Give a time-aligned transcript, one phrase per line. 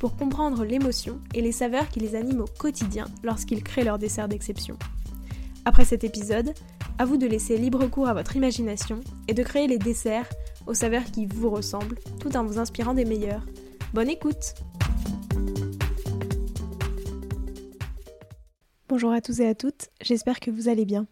[0.00, 4.28] pour comprendre l'émotion et les saveurs qui les animent au quotidien lorsqu'ils créent leur dessert
[4.28, 4.78] d'exception.
[5.66, 6.54] Après cet épisode,
[6.98, 10.28] à vous de laisser libre cours à votre imagination et de créer les desserts
[10.66, 13.44] aux saveurs qui vous ressemblent tout en vous inspirant des meilleurs.
[13.92, 14.54] Bonne écoute
[18.88, 21.06] Bonjour à tous et à toutes, j'espère que vous allez bien.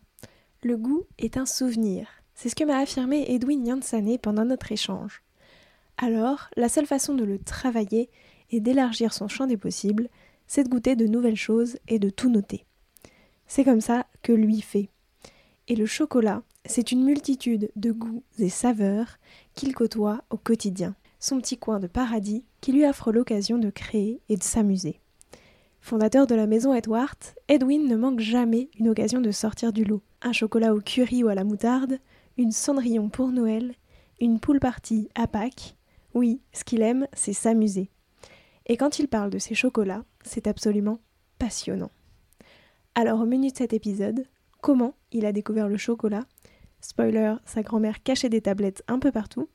[0.63, 5.23] Le goût est un souvenir, c'est ce que m'a affirmé Edwin Yansane pendant notre échange.
[5.99, 8.09] Alors, la seule façon de le travailler
[8.51, 10.09] et d'élargir son champ des possibles,
[10.47, 12.65] c'est de goûter de nouvelles choses et de tout noter.
[13.47, 14.89] C'est comme ça que lui fait.
[15.69, 19.19] Et le chocolat, c'est une multitude de goûts et saveurs
[19.55, 20.95] qu'il côtoie au quotidien.
[21.21, 25.01] Son petit coin de paradis qui lui offre l'occasion de créer et de s'amuser.
[25.81, 27.19] Fondateur de la maison Edward,
[27.49, 30.03] Edwin ne manque jamais une occasion de sortir du lot.
[30.23, 31.99] Un chocolat au curry ou à la moutarde,
[32.37, 33.75] une cendrillon pour Noël,
[34.21, 35.77] une poule partie à Pâques.
[36.15, 37.91] Oui, ce qu'il aime, c'est s'amuser.
[38.71, 41.01] Et quand il parle de ses chocolats, c'est absolument
[41.39, 41.91] passionnant.
[42.95, 44.27] Alors au menu de cet épisode,
[44.61, 46.27] comment il a découvert le chocolat,
[46.83, 49.49] spoiler, sa grand-mère cachait des tablettes un peu partout,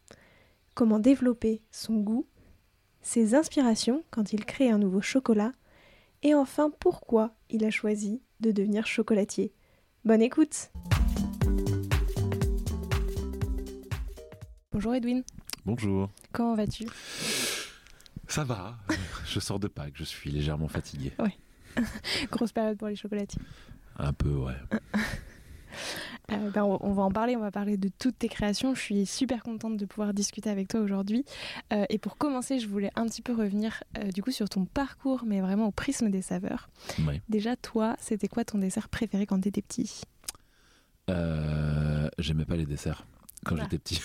[0.73, 2.25] comment développer son goût,
[3.01, 5.51] ses inspirations quand il crée un nouveau chocolat,
[6.23, 9.53] et enfin pourquoi il a choisi de devenir chocolatier?
[10.05, 10.71] Bonne écoute
[14.71, 15.23] Bonjour Edwin.
[15.65, 16.09] Bonjour.
[16.31, 16.87] Comment vas-tu?
[18.27, 18.75] Ça va,
[19.33, 21.11] je sors de Pâques, je suis légèrement fatigué.
[21.19, 21.35] Ouais.
[22.31, 23.41] Grosse période pour les chocolatiers.
[23.97, 24.55] Un peu, ouais.
[26.31, 28.73] Euh, ben, on, va en parler, on va parler de toutes tes créations.
[28.75, 31.25] Je suis super contente de pouvoir discuter avec toi aujourd'hui.
[31.73, 34.63] Euh, et pour commencer, je voulais un petit peu revenir euh, du coup sur ton
[34.65, 36.69] parcours, mais vraiment au prisme des saveurs.
[37.27, 40.03] Déjà, toi, c'était quoi ton dessert préféré quand tu étais petit
[42.19, 43.05] J'aimais pas les desserts
[43.43, 43.63] quand ah.
[43.63, 44.01] j'étais petit.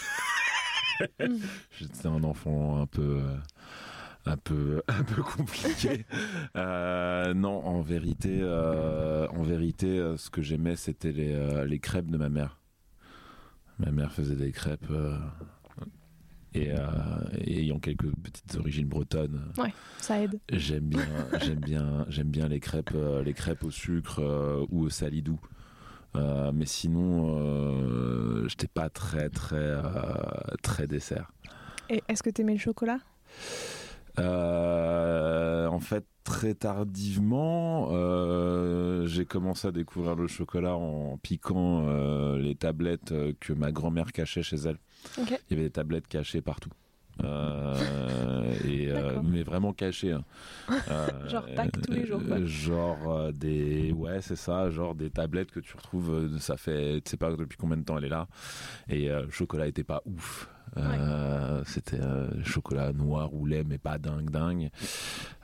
[1.78, 3.22] J'étais un enfant un peu
[4.28, 6.04] un peu un peu compliqué.
[6.56, 12.10] Euh, non, en vérité, euh, en vérité, euh, ce que j'aimais, c'était les, les, crêpes
[12.10, 12.60] de ma mère.
[13.78, 14.92] Ma mère faisait des crêpes.
[16.54, 16.70] Et,
[17.46, 20.40] ayant quelques petites origines bretonnes, ouais, ça aide.
[20.50, 21.06] J'aime bien,
[21.42, 25.38] j'aime bien, j'aime bien les crêpes, les crêpes au sucre ou au salidou.
[26.14, 27.38] mais sinon,
[28.42, 29.76] je j'étais pas très très
[30.62, 31.30] très dessert.
[31.90, 32.98] Et est-ce que tu aimais le chocolat?
[33.38, 33.77] euh,
[34.18, 42.54] en fait, très tardivement, euh, j'ai commencé à découvrir le chocolat en piquant euh, les
[42.54, 44.78] tablettes que ma grand-mère cachait chez elle.
[45.16, 46.70] Il y avait des tablettes cachées partout.
[47.22, 48.92] et,
[49.24, 50.12] mais vraiment cachées.
[50.12, 50.24] Hein.
[51.28, 52.20] genre pack tous les jours.
[52.26, 52.44] Quoi.
[52.44, 56.38] Genre des ouais c'est ça, genre des tablettes que tu retrouves.
[56.38, 58.28] Ça fait tu sais pas depuis combien de temps elle est là.
[58.88, 60.48] Et le chocolat était pas ouf.
[60.78, 64.70] Euh, c'était euh, chocolat noir ou lait, mais pas dingue dingue.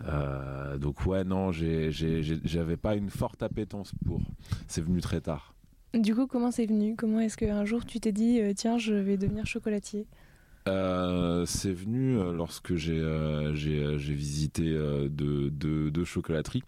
[0.06, 4.20] Euh, donc ouais, non, j'avais pas une forte appétence pour.
[4.68, 5.54] C'est venu très tard.
[5.94, 6.96] Du coup, comment c'est venu?
[6.96, 10.06] Comment est-ce qu'un jour tu t'es dit, tiens, je vais devenir chocolatier?
[10.66, 14.72] C'est venu lorsque j'ai visité
[15.10, 16.64] deux, de chocolateries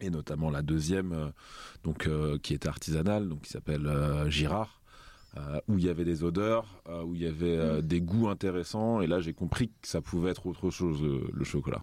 [0.00, 1.32] et notamment la deuxième
[1.84, 2.08] donc
[2.42, 3.88] qui était artisanale donc qui s'appelle
[4.28, 4.81] Girard
[5.36, 8.28] euh, où il y avait des odeurs, euh, où il y avait euh, des goûts
[8.28, 9.00] intéressants.
[9.00, 11.82] Et là, j'ai compris que ça pouvait être autre chose, le chocolat.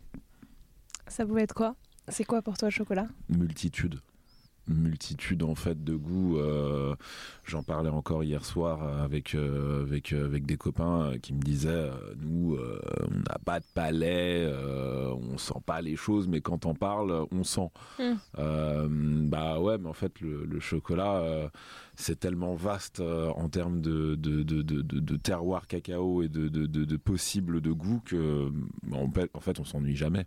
[1.08, 1.76] Ça pouvait être quoi?
[2.08, 3.08] C'est quoi pour toi le chocolat?
[3.30, 4.00] Multitude
[4.70, 6.40] multitude en fait de goûts.
[7.46, 13.16] J'en parlais encore hier soir avec avec avec des copains qui me disaient nous on
[13.16, 17.70] n'a pas de palais, on sent pas les choses, mais quand on parle, on sent.
[18.00, 19.30] Mm.
[19.30, 21.50] bah ouais, mais en fait le, le chocolat
[22.00, 28.02] c'est tellement vaste euh, en termes de, de, terroir cacao et de, possibles de goût
[28.06, 28.52] que
[28.94, 30.26] en fait on s'ennuie jamais.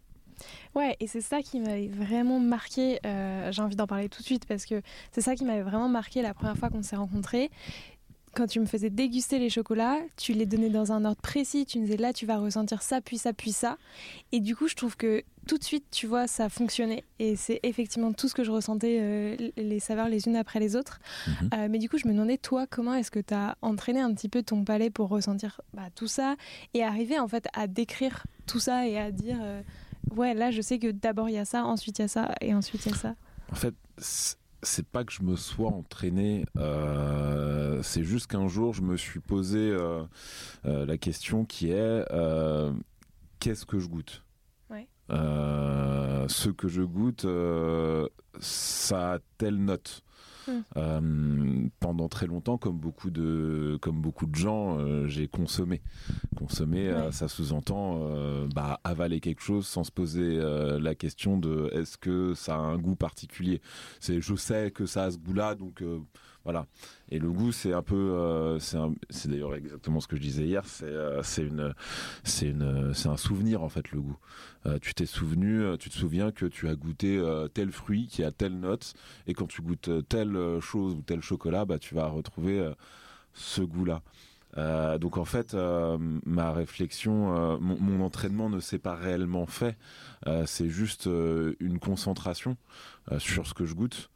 [0.75, 2.99] Ouais, et c'est ça qui m'avait vraiment marqué.
[3.07, 5.89] Euh, j'ai envie d'en parler tout de suite parce que c'est ça qui m'avait vraiment
[5.89, 7.51] marqué la première fois qu'on s'est rencontrés
[8.35, 11.67] quand tu me faisais déguster les chocolats, tu les donnais dans un ordre précis.
[11.67, 13.77] Tu me disais là, tu vas ressentir ça, puis ça, puis ça.
[14.33, 17.05] Et du coup, je trouve que tout de suite, tu vois, ça fonctionnait.
[17.19, 20.77] Et c'est effectivement tout ce que je ressentais, euh, les saveurs les unes après les
[20.77, 21.01] autres.
[21.27, 21.51] Mhm.
[21.55, 24.15] Euh, mais du coup, je me demandais, toi, comment est-ce que tu as entraîné un
[24.15, 26.37] petit peu ton palais pour ressentir bah, tout ça
[26.75, 29.39] et arriver en fait à décrire tout ça et à dire.
[29.43, 29.63] Euh,
[30.17, 32.35] ouais, là, je sais que d'abord il y a ça, ensuite il y a ça,
[32.41, 33.15] et ensuite il y a ça.
[33.51, 33.75] En fait,
[34.63, 39.21] c'est pas que je me sois entraîné, euh, c'est juste qu'un jour je me suis
[39.21, 40.05] posé euh,
[40.65, 42.05] euh, la question qui est
[43.41, 44.25] qu'est-ce que je goûte?
[46.29, 47.27] Ce que je goûte,
[48.39, 50.03] ça a telle note.
[50.49, 51.69] Hmm.
[51.81, 55.83] pendant très longtemps, comme beaucoup de, comme beaucoup de gens, j'ai consommé.
[56.37, 58.01] Consommer, ça sous-entend
[58.55, 62.79] bah, avaler quelque chose sans se poser la question de est-ce que ça a un
[62.79, 63.61] goût particulier.
[64.01, 65.83] C'est je sais que ça a ce goût-là, donc
[66.45, 66.67] voilà.
[67.09, 70.65] Et le goût, c'est un peu, euh, c'est d'ailleurs exactement ce que je disais hier.
[70.67, 71.75] C'est euh, c'est une,
[72.25, 74.17] c'est une, c'est un souvenir en fait le goût.
[74.67, 77.23] Euh, tu t'es souvenu, tu te souviens que tu as goûté
[77.55, 78.95] tel fruit qui a telle note,
[79.27, 82.73] et quand tu goûtes telle chose ou tel chocolat, bah tu vas retrouver
[83.35, 84.03] ce goût-là.
[84.99, 85.57] donc en fait,
[86.27, 89.77] ma réflexion, mon, mon, entraînement ne s'est pas réellement fait.
[90.47, 91.07] c'est juste
[91.61, 92.57] une concentration
[93.19, 94.11] sur ce que je goûte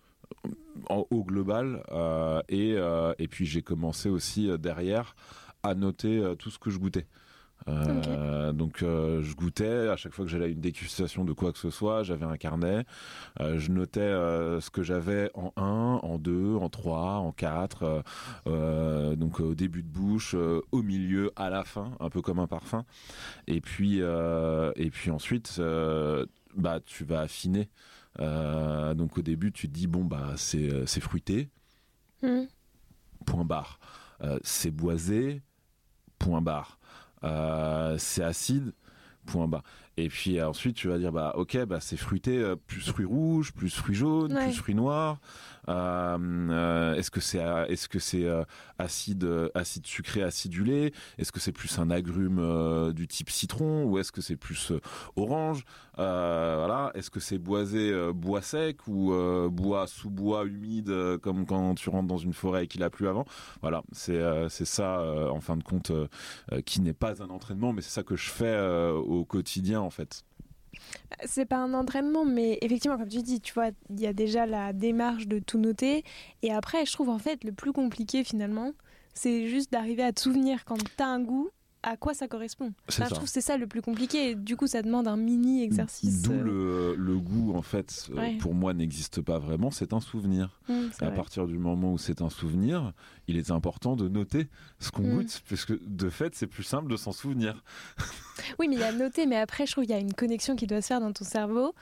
[0.88, 1.82] au global.
[1.92, 5.16] Euh, et, euh, et puis j'ai commencé aussi euh, derrière
[5.62, 7.06] à noter tout ce que je goûtais.
[7.66, 11.70] Donc je goûtais à chaque fois que j'allais à une dégustation de quoi que ce
[11.70, 12.84] soit, j'avais un carnet,
[13.40, 14.12] je notais
[14.60, 15.62] ce que j'avais en 1,
[16.04, 18.04] en 2, en 3, en 4,
[19.16, 20.36] donc au début de bouche,
[20.70, 22.84] au milieu, à la fin, un peu comme un parfum.
[23.48, 25.60] Et puis et puis ensuite
[26.56, 27.68] bah tu vas affiner
[28.20, 31.48] euh, donc au début, tu te dis bon bah c'est euh, fruité,
[32.22, 32.44] hmm.
[33.24, 33.78] point barre.
[34.22, 35.42] Euh, c'est boisé,
[36.18, 36.78] point barre.
[37.98, 38.72] c'est acide,
[39.26, 39.62] point bas.
[39.98, 43.74] Et puis ensuite, tu vas dire bah ok, bah c'est fruité, plus fruits rouges, plus
[43.74, 45.20] fruits jaunes, plus fruits noirs.
[45.68, 46.18] Euh,
[46.50, 48.44] euh, est-ce que c'est est-ce que c'est euh,
[48.78, 50.92] acide acide sucré acidulé?
[51.18, 54.72] Est-ce que c'est plus un agrume du type citron ou est-ce que c'est plus
[55.16, 55.64] orange?
[55.96, 56.92] Voilà.
[56.94, 59.12] Est-ce que c'est boisé bois sec ou
[59.50, 63.08] bois sous bois humide comme quand tu rentres dans une forêt et qu'il a plu
[63.08, 63.24] avant?
[63.62, 63.82] Voilà.
[63.92, 65.92] C'est c'est ça en fin de compte
[66.64, 68.58] qui n'est pas un entraînement, mais c'est ça que je fais
[68.94, 70.24] au quotidien en fait.
[71.24, 74.46] C'est pas un entraînement, mais effectivement, comme tu dis, tu vois, il y a déjà
[74.46, 76.04] la démarche de tout noter.
[76.42, 78.72] Et après, je trouve en fait le plus compliqué finalement,
[79.14, 81.50] c'est juste d'arriver à te souvenir quand t'as un goût
[81.82, 82.72] à quoi ça correspond.
[82.88, 84.34] je trouve que c'est ça le plus compliqué.
[84.34, 86.22] Du coup, ça demande un mini exercice.
[86.22, 86.94] D'où euh.
[86.96, 89.70] le, goût, en fait, euh, pour moi, n'existe pas vraiment.
[89.70, 90.60] C'est un souvenir.
[90.68, 92.92] Mmh, à partir du moment où c'est un souvenir,
[93.28, 94.48] il est important de noter
[94.80, 95.14] ce qu'on mmh.
[95.14, 97.62] goûte, parce que de fait, c'est plus simple de s'en souvenir.
[98.58, 100.56] oui, mais il y a noter, mais après, je trouve qu'il y a une connexion
[100.56, 101.74] qui doit se faire dans ton cerveau.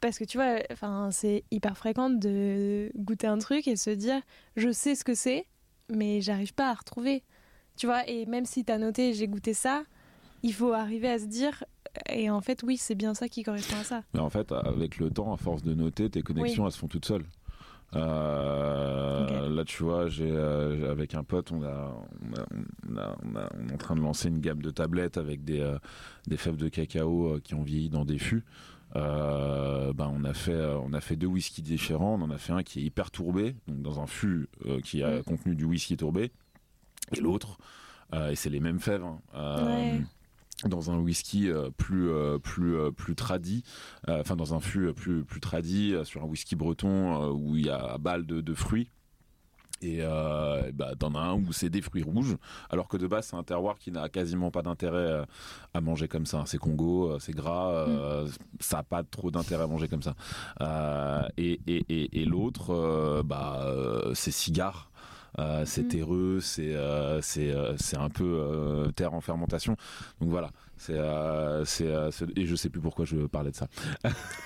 [0.00, 4.22] Parce que tu vois, enfin, c'est hyper fréquent de goûter un truc et se dire,
[4.56, 5.46] je sais ce que c'est,
[5.90, 7.22] mais j'arrive pas à retrouver.
[7.80, 9.84] Tu vois, et même si tu as noté j'ai goûté ça,
[10.42, 11.64] il faut arriver à se dire
[12.10, 14.02] et en fait, oui, c'est bien ça qui correspond à ça.
[14.12, 16.88] Mais en fait, avec le temps, à force de noter, tes connexions, elles se font
[16.88, 17.24] toutes seules.
[17.96, 21.96] Euh, là, tu vois, j'ai euh, avec un pote, on a,
[22.86, 25.78] on, a, on, est en train de lancer une gamme de tablettes avec des, euh,
[26.26, 28.44] des fèves de cacao qui ont vieilli dans des fûts.
[28.94, 32.16] ben on a fait on a fait deux whiskies différents.
[32.20, 34.50] On en a fait un qui est hyper tourbé, donc dans un fût
[34.84, 35.22] qui a mm.
[35.22, 36.30] contenu du whisky tourbé
[37.16, 37.58] et l'autre,
[38.14, 39.04] euh, et c'est les mêmes fèves.
[39.04, 39.98] Hein, euh,
[40.66, 42.10] dans un whisky euh, plus
[42.42, 43.64] plus plus tradi
[44.06, 47.96] enfin dans un fût plus plus tradi sur un whisky breton où il y a
[47.96, 48.90] balle de, de fruits
[49.80, 52.36] et bah, t'en as un où c'est des fruits rouges,
[52.68, 55.24] alors que de base c'est un terroir qui n'a quasiment pas d'intérêt
[55.72, 56.42] à manger comme ça.
[56.44, 58.28] C'est Congo, c'est gras, mm.
[58.58, 60.14] ça n'a pas trop d'intérêt à manger comme ça.
[61.38, 63.64] et, et, et, et l'autre, bah,
[64.12, 64.89] c'est cigare.
[65.38, 65.88] Euh, c'est mm.
[65.88, 69.76] terreux, c'est euh, c'est euh, c'est un peu terre en fermentation.
[70.20, 70.98] Donc voilà, c'est
[71.64, 71.86] c'est
[72.36, 73.68] et je sais plus pourquoi je parlais de ça.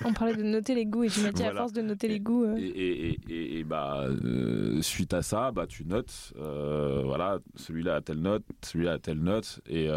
[0.05, 2.21] On parlait de noter les goûts et tu m'as dit à force de noter les
[2.21, 2.57] goûts.
[2.57, 4.07] Et, et, et, bah
[4.81, 9.61] suite à ça, bah tu notes, voilà, celui-là a telle note, celui-là a telle note
[9.67, 9.89] et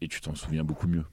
[0.00, 1.04] et tu t'en souviens beaucoup mieux.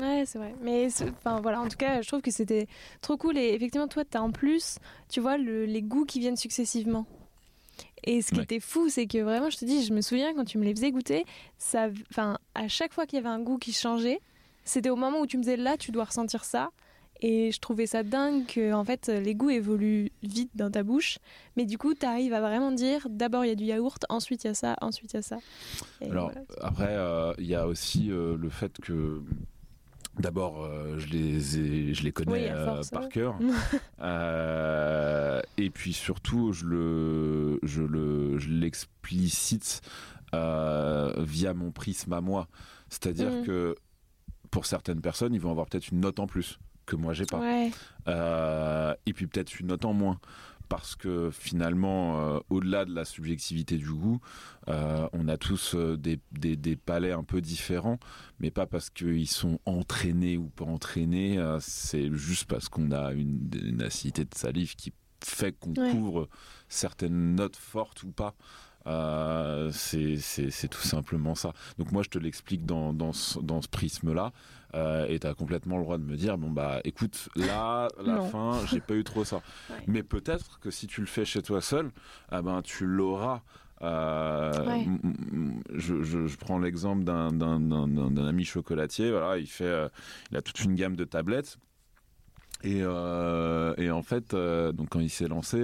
[0.00, 0.54] Ouais, c'est vrai.
[0.62, 2.66] Mais enfin voilà, en tout cas, je trouve que c'était
[3.02, 4.78] trop cool et effectivement toi tu as en plus,
[5.10, 7.06] tu vois le, les goûts qui viennent successivement.
[8.04, 10.44] Et ce qui était fou, c'est que vraiment, je te dis, je me souviens quand
[10.44, 11.24] tu me les faisais goûter,
[11.58, 14.20] ça, enfin, à chaque fois qu'il y avait un goût qui changeait,
[14.64, 16.70] c'était au moment où tu me disais là, tu dois ressentir ça.
[17.24, 21.18] Et je trouvais ça dingue que en fait les goûts évoluent vite dans ta bouche,
[21.56, 24.42] mais du coup tu arrives à vraiment dire d'abord il y a du yaourt, ensuite
[24.42, 25.38] il y a ça, ensuite il y a ça.
[26.00, 29.22] Alors après euh, il y a aussi euh, le fait que
[30.18, 33.38] D'abord, euh, je les je les connais euh, par cœur,
[34.02, 39.80] euh, et puis surtout, je le je le je l'explicite
[40.34, 42.48] via mon prisme à moi.
[42.90, 43.42] C'est-à-dire mm.
[43.44, 43.74] que
[44.50, 47.40] pour certaines personnes, ils vont avoir peut-être une note en plus que moi j'ai pas.
[49.06, 50.20] et puis peut-être une note en moins
[50.72, 54.20] parce que finalement, au-delà de la subjectivité du goût,
[54.68, 57.98] on a tous des, des, palais un peu différents,
[58.40, 63.50] mais pas parce qu'ils sont entraînés ou pas entraînés, c'est juste parce qu'on a une,
[63.62, 66.30] une, acidité de salive qui fait qu'on couvre
[66.70, 68.34] certaines notes fortes ou pas.
[68.86, 71.52] Euh, c'est tout simplement ça.
[71.78, 74.32] Donc moi je te l'explique dans, dans, ce, dans ce prisme-là,
[74.74, 78.20] euh, et tu as complètement le droit de me dire, bon bah écoute, là, la
[78.22, 79.42] fin, j'ai pas eu trop ça.
[79.86, 81.90] Mais peut-être que si tu le fais chez toi seul,
[82.30, 83.42] ah ben, tu l'auras.
[83.82, 84.52] Euh,
[85.74, 89.88] je, je, prends l'exemple d'un ami chocolatier, voilà, il fait,
[90.30, 91.58] il a toute une gamme de tablettes.
[92.64, 95.58] Et, et en fait, donc quand il s'est lancé,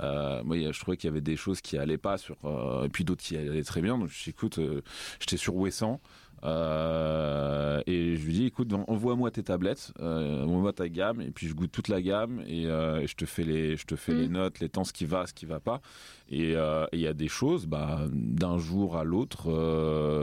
[0.00, 2.88] euh, moi, je trouvais qu'il y avait des choses qui allaient pas sur, euh, et
[2.88, 3.98] puis d'autres qui allaient très bien.
[3.98, 4.82] Donc, j'écoute, euh,
[5.20, 6.00] j'étais sur Wesson.
[6.44, 11.54] Euh, et je lui dis, écoute, envoie-moi tes tablettes, envoie-moi ta gamme, et puis je
[11.54, 14.32] goûte toute la gamme et, je te fais les, je te fais les mm.
[14.32, 15.80] notes, les temps, ce qui va, ce qui va pas.
[16.28, 16.54] Et
[16.92, 19.46] il y a des choses, bah, d'un jour à l'autre,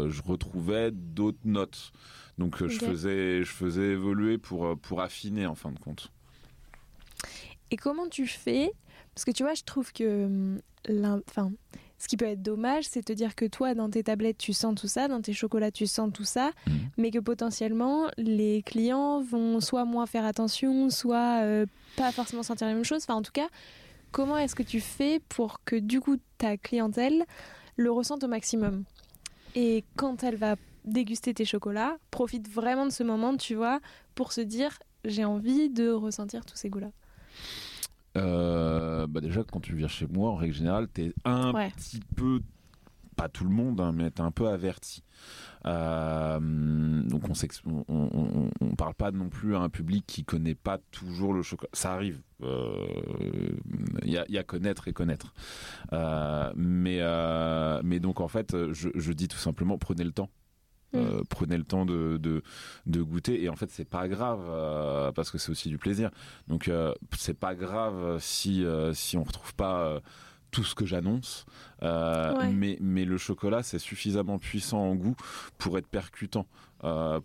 [0.10, 1.92] je retrouvais d'autres notes.
[2.38, 6.12] Donc je faisais, je faisais évoluer pour pour affiner en fin de compte.
[7.72, 8.72] Et comment tu fais?
[9.14, 10.62] Parce que tu vois, je trouve que hum,
[11.28, 11.52] enfin,
[12.02, 14.54] ce qui peut être dommage, c'est de te dire que toi, dans tes tablettes, tu
[14.54, 16.72] sens tout ça, dans tes chocolats, tu sens tout ça, mmh.
[16.98, 21.68] mais que potentiellement, les clients vont soit moins faire attention, soit euh,
[21.98, 23.04] pas forcément sentir la même chose.
[23.04, 23.48] Enfin, en tout cas,
[24.12, 27.24] comment est-ce que tu fais pour que du coup, ta clientèle
[27.76, 28.84] le ressente au maximum?
[29.54, 30.56] Et quand elle va
[30.86, 33.80] déguster tes chocolats, profite vraiment de ce moment, tu vois,
[34.16, 36.90] pour se dire, j'ai envie de ressentir tous ces goûts-là.
[38.18, 42.42] Euh, bah déjà, quand tu viens chez moi, en règle générale, t'es un petit peu,
[43.16, 45.04] pas tout le monde, hein, mais t'es un peu averti.
[45.66, 46.40] Euh,
[47.04, 51.34] donc on, on, on, parle pas non plus à un public qui connaît pas toujours
[51.34, 51.70] le chocolat.
[51.74, 52.20] Ça arrive.
[52.40, 53.52] Il euh,
[54.04, 55.34] y, a, y, a, connaître et connaître.
[55.92, 57.00] mais,
[57.84, 60.30] mais donc en fait, je, je dis tout simplement, prenez le temps.
[60.96, 61.24] Euh, mm.
[61.30, 62.44] prenez le temps de, de,
[62.86, 63.44] de, goûter.
[63.44, 66.12] Et en fait c'est pas grave euh, parce que c'est aussi du plaisir.
[66.48, 70.00] Donc euh, c'est pas grave si si on retrouve pas
[70.52, 71.46] tout ce que j'annonce.
[71.82, 75.16] Mais mais le chocolat c'est suffisamment puissant en goût
[75.58, 76.46] pour être percutant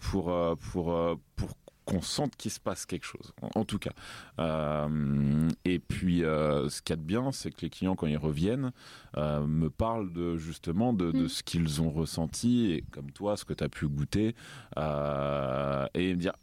[0.01, 1.51] pour pour pour
[1.87, 3.93] qu'on sente qu'il se passe quelque chose, en, tout cas.
[4.41, 8.09] Euh, et puis, euh, ce qu'il y a de bien, c'est que les clients, quand
[8.09, 8.73] ils reviennent,
[9.17, 11.29] euh, me parlent de justement de, de mm.
[11.29, 14.35] ce qu'ils ont ressenti, et comme toi, ce que tu as pu goûter,
[14.77, 16.35] et me dire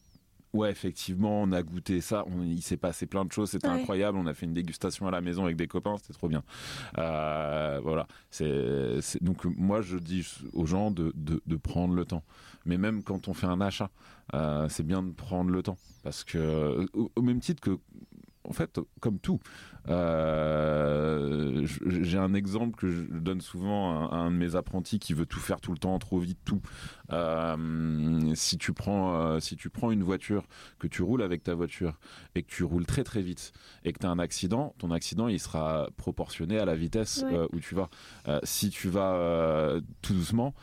[0.53, 2.25] Ouais, effectivement, on a goûté ça.
[2.43, 3.49] il s'est passé plein de choses.
[3.49, 4.19] C'était incroyable.
[4.19, 5.97] On a fait une dégustation à la maison avec des copains.
[5.97, 6.43] C'était trop bien.
[6.99, 8.07] Euh, voilà.
[8.29, 10.23] C'est, donc moi, je dis
[10.53, 12.23] aux gens de, de, de, prendre le temps.
[12.65, 13.89] Mais même quand on fait un achat,
[14.33, 17.79] euh, c'est bien de prendre le temps parce que au même titre que
[18.45, 19.39] en fait, comme tout,
[19.87, 25.25] euh, j'ai un exemple que je donne souvent à, un de mes apprentis qui veut
[25.25, 26.61] tout faire tout le temps, trop vite, tout.
[27.13, 30.45] Euh, si tu prends, si tu prends une voiture,
[30.77, 31.99] que tu roules avec ta voiture
[32.35, 33.53] et que tu roules très très vite
[33.85, 37.61] et que tu as un accident, ton accident il sera proportionné à la vitesse où
[37.61, 37.89] tu vas.
[38.43, 40.53] si tu vas tout doucement,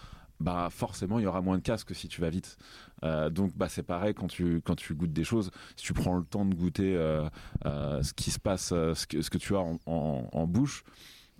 [0.41, 2.57] bah forcément il y aura moins de casse que si tu vas vite.
[3.03, 6.17] Euh, donc bah c'est pareil quand tu quand tu goûtes des choses, si tu prends
[6.17, 7.29] le temps de goûter euh,
[7.67, 10.85] euh, ce qui se passe, ce que, ce que tu as en, bouche,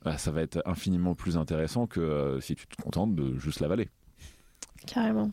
[0.05, 3.89] bah, ça va être infiniment plus intéressant que si tu te contentes de juste l'avaler.
[4.87, 5.31] Carrément.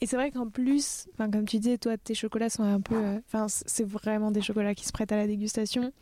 [0.00, 3.20] Et c'est vrai qu'en plus, comme tu disais, toi, tes chocolats sont un peu.
[3.26, 5.92] Enfin, c'est vraiment des chocolats qui se prêtent à la dégustation.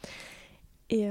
[0.88, 1.06] Et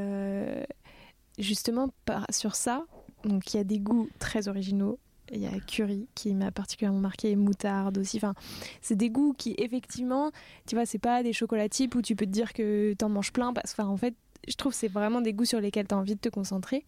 [1.38, 1.94] justement,
[2.32, 2.86] sur ça,
[3.24, 5.00] donc il y a des goûts très originaux,
[5.32, 8.18] il y a curry qui m'a particulièrement marqué, moutarde aussi.
[8.18, 8.34] Enfin,
[8.82, 10.32] c'est des goûts qui, effectivement,
[10.68, 13.34] tu vois, c'est pas des chocolats types où tu peux te dire que t'en manges
[13.34, 14.16] plein parce que, en fait,
[14.48, 16.86] je trouve c'est vraiment des goûts sur lesquels tu as envie de te concentrer.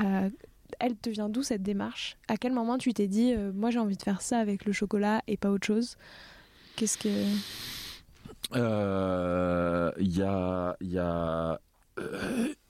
[0.00, 0.30] Euh,
[0.80, 2.16] elle te vient d'où cette démarche?
[2.28, 4.72] À quel moment tu t'es dit, euh, moi j'ai envie de faire ça avec le
[4.72, 5.96] chocolat et pas autre chose?
[6.76, 7.08] Qu'est-ce que.
[8.54, 10.76] Euh, il y a.
[10.80, 11.60] Il y a.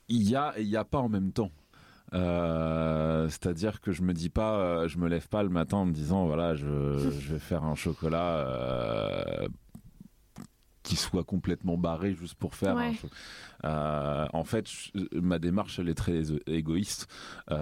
[0.09, 1.51] Il y a et il n'y a pas en même temps.
[2.15, 5.87] Euh, c'est-à-dire que je me dis pas, euh, je me lève pas le matin en
[5.87, 9.49] me disant voilà, je, vais faire un chocolat euh,
[10.83, 12.77] qui soit complètement barré juste pour faire.
[13.63, 14.67] en fait,
[15.13, 17.09] ma démarche elle est très égoïste.
[17.51, 17.59] J'aime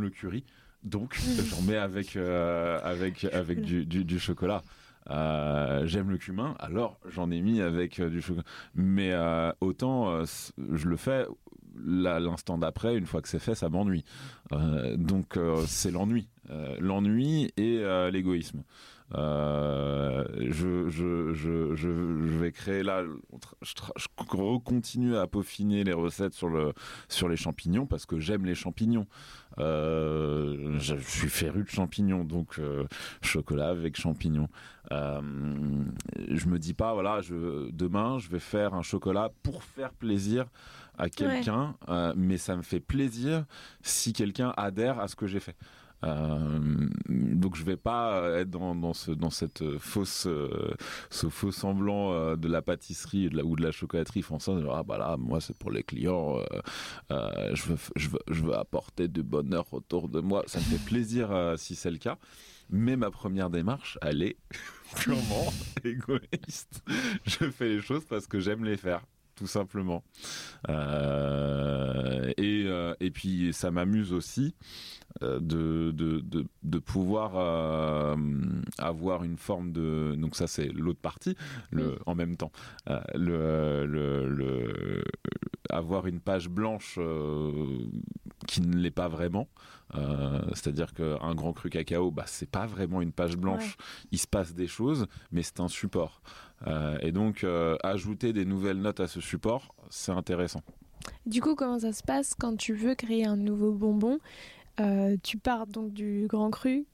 [0.00, 0.44] le curry,
[0.84, 1.18] donc
[1.50, 4.62] j'en mets avec avec avec du, du chocolat.
[5.10, 8.44] Euh, j'aime le cumin, alors j'en ai mis avec du chocolat.
[8.76, 9.12] Mais
[9.60, 11.26] autant je le fais
[11.84, 14.04] l'instant d'après, une fois que c'est fait, ça m'ennuie.
[14.96, 16.28] donc c'est l'ennui,
[16.78, 17.82] l'ennui et
[18.12, 18.62] l'égoïsme.
[19.14, 23.04] Euh, je, je, je, je, vais créer là,
[23.62, 23.72] je,
[24.64, 26.74] continue à peaufiner les recettes sur, le,
[27.08, 29.06] sur les champignons parce que j'aime les champignons.
[29.58, 32.84] Euh, je, suis féru de champignons, donc euh,
[33.22, 34.48] chocolat avec champignons.
[34.90, 40.46] Je me dis pas, voilà, je, demain je vais faire un chocolat pour faire plaisir
[40.98, 41.76] à quelqu'un,
[42.16, 43.44] mais ça me fait plaisir
[43.82, 45.56] si quelqu'un adhère à ce que j'ai fait.
[46.04, 50.74] Euh, donc je vais pas être dans, ce, cette fausse, euh,
[51.10, 54.62] faux semblant euh, de la pâtisserie ou de la chocolaterie française.
[54.72, 56.38] ah bah là, moi c'est pour les clients,
[57.10, 60.44] je, veux, je veux apporter du bonheur autour de moi.
[60.46, 62.18] Ça me fait plaisir si c'est le cas.
[62.70, 64.36] Mais ma première démarche, elle est
[64.96, 65.52] purement
[65.84, 66.82] égoïste.
[67.24, 69.02] Je fais les choses parce que j'aime les faire
[69.38, 70.02] tout simplement.
[70.68, 74.54] Euh, et, euh, et puis ça m'amuse aussi
[75.22, 78.16] euh, de, de, de, de, pouvoir
[78.78, 80.16] avoir une forme de...
[80.18, 81.36] Donc ça c'est l'autre partie,
[81.70, 82.50] le, en même temps.
[83.14, 85.04] le, le, le,
[85.70, 86.98] avoir une page blanche
[88.48, 89.48] qui ne l'est pas vraiment.
[90.52, 93.76] C'est-à-dire qu'un grand cru cacao, bah, c'est pas vraiment une page blanche.
[94.10, 96.22] Il se passe des choses, mais c'est un support.
[96.66, 100.62] Euh, et donc, euh, ajouter des nouvelles notes à ce support, c'est intéressant.
[101.26, 104.18] Du coup, comment ça se passe quand tu veux créer un nouveau bonbon
[104.80, 106.86] euh, Tu pars donc du grand cru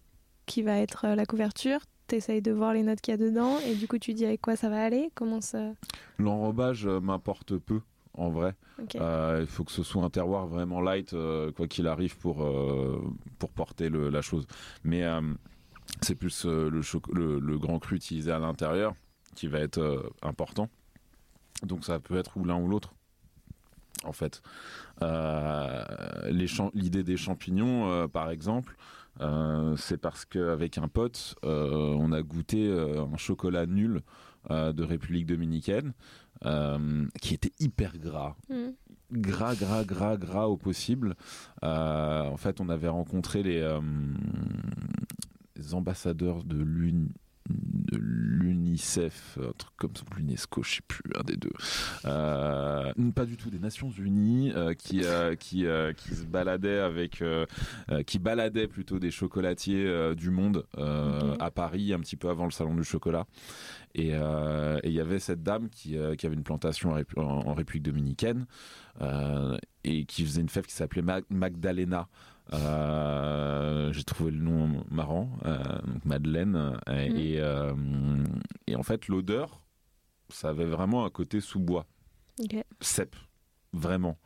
[0.47, 3.59] qui va être la couverture, tu essayes de voir les notes qu'il y a dedans
[3.61, 5.11] et du coup tu dis avec quoi ça va aller?
[5.14, 5.73] Comment ça?
[6.18, 7.80] L'enrobage m'importe peu
[8.12, 8.54] en vrai.
[8.78, 11.16] il faut que ce soit un terroir vraiment light,
[11.56, 12.47] quoi qu'il arrive, pour,
[13.38, 14.47] pour porter la chose.
[14.85, 15.02] Mais
[16.02, 18.94] c'est plus le, le, grand cru utilisé à l'intérieur
[19.34, 20.68] qui va être euh, important.
[21.62, 22.94] Donc ça peut être ou l'un ou l'autre
[24.04, 24.42] en fait.
[25.02, 26.30] Euh,
[26.74, 28.76] l'idée des champignons, euh, par exemple,
[29.76, 34.02] c'est parce qu'avec un pote, on a goûté un chocolat nul
[34.50, 35.92] de République dominicaine,
[37.22, 38.35] qui était hyper gras.
[38.50, 38.70] Mm.
[39.12, 41.14] Gras, gras, gras, gras au possible.
[41.62, 43.78] en fait, on avait rencontré les,
[45.54, 47.09] les ambassadeurs de l'Union
[47.48, 51.52] l'UNICEF, un truc comme ça, l'UNESCO, je sais plus, un des deux.
[52.07, 57.22] Euh, pas du tout, des Nations Unies euh, qui euh, qui qui se baladaient avec,
[58.07, 62.74] qui baladaient plutôt des chocolatiers du monde à Paris, un petit peu avant le salon
[62.74, 63.26] du chocolat.
[63.94, 68.46] Et il y avait cette dame qui, qui avait une plantation en, République dominicaine
[69.85, 72.09] et qui faisait une fève qui s'appelait Magdalena.
[72.52, 75.59] Euh, j'ai trouvé le nom marrant, euh,
[76.04, 78.24] Madeleine, euh, mm.
[78.66, 79.62] et, et, en fait l'odeur,
[80.28, 81.87] ça avait vraiment un côté sous-bois,
[82.80, 83.16] cep,
[83.72, 84.18] vraiment.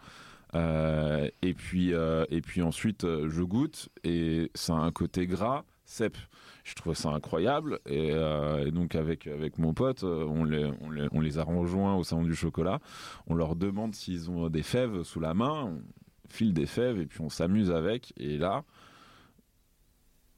[0.55, 6.17] et puis et puis ensuite je goûte et ça a un côté gras, cep.
[6.65, 8.13] Je trouvais ça incroyable et,
[8.73, 12.23] donc avec avec mon pote, on les, on les, on les a rejoints au salon
[12.23, 12.81] du chocolat.
[13.27, 15.79] On leur demande s'ils ont des fèves sous la main
[16.29, 18.13] file des fèves et puis on s'amuse avec.
[18.17, 18.65] Et là,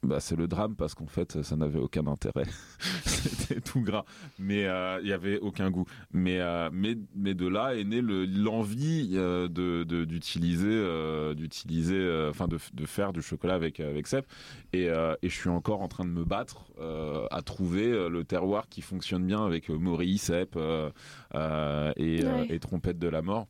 [0.03, 2.45] bah, c'est le drame parce qu'en fait, ça n'avait aucun intérêt.
[3.03, 4.03] C'était tout gras,
[4.39, 5.85] mais euh, il n'y avait aucun goût.
[6.11, 12.57] Mais, euh, mais, mais de là est née l'envie euh, de d'utiliser, d'utiliser, enfin de,
[12.73, 14.25] de, faire du chocolat avec avec cèpe.
[14.73, 16.71] Et, et je suis encore en train de me battre
[17.29, 20.57] à trouver le terroir qui fonctionne bien avec Maurice, cèpe
[21.97, 23.47] et, et trompette de la mort.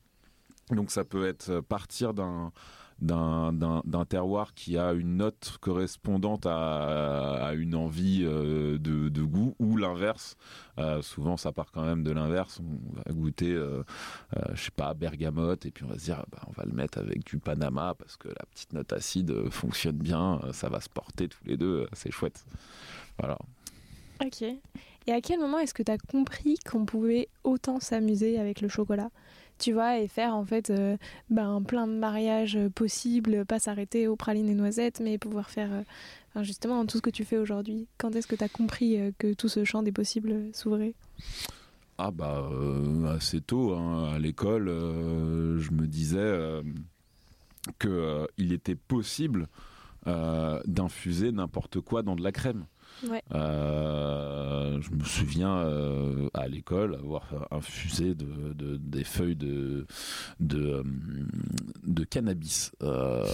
[0.71, 2.51] Donc ça peut être partir d'un
[3.01, 9.75] d'un terroir qui a une note correspondante à, à une envie euh, de, goût ou
[9.75, 10.35] l'inverse.
[10.77, 12.59] Euh, souvent, ça part quand même de l'inverse.
[12.59, 13.83] On va goûter, euh,
[14.37, 16.73] euh, je sais pas, bergamote et puis on va se dire, bah, on va le
[16.73, 20.89] mettre avec du Panama parce que la petite note acide fonctionne bien, ça va se
[20.89, 22.45] porter tous les deux, c'est chouette.
[23.19, 23.37] Voilà.
[24.23, 24.43] Ok.
[25.07, 28.67] Et à quel moment est-ce que tu as compris qu'on pouvait autant s'amuser avec le
[28.67, 29.09] chocolat?
[29.61, 30.97] Tu vois, et faire en fait euh,
[31.29, 36.43] ben, plein de mariages possibles, pas s'arrêter aux pralines et noisettes, mais pouvoir faire euh,
[36.43, 37.87] justement tout ce que tu fais aujourd'hui.
[37.99, 40.95] Quand est-ce que tu as compris euh, que tout ce champ des possibles s'ouvrait?
[41.99, 42.49] Ah bah
[43.09, 44.15] assez tôt, hein.
[44.15, 46.63] à l'école, je me disais
[47.79, 49.47] qu'il était possible
[50.07, 52.65] d'infuser n'importe quoi dans de la crème.
[53.33, 59.85] Euh, je me souviens euh, à l'école avoir infusé de, de, des feuilles de,
[60.39, 60.83] de,
[61.83, 63.25] de cannabis euh,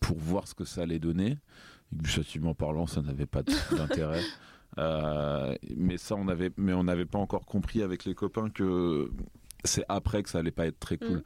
[0.00, 1.38] pour voir ce que ça allait donner.
[1.92, 4.22] Gustativement parlant, ça n'avait pas d'intérêt.
[5.76, 9.10] mais ça, on avait, mais on n'avait pas encore compris avec les copains que
[9.64, 11.18] c'est après que ça allait pas être très cool.
[11.18, 11.22] Mm.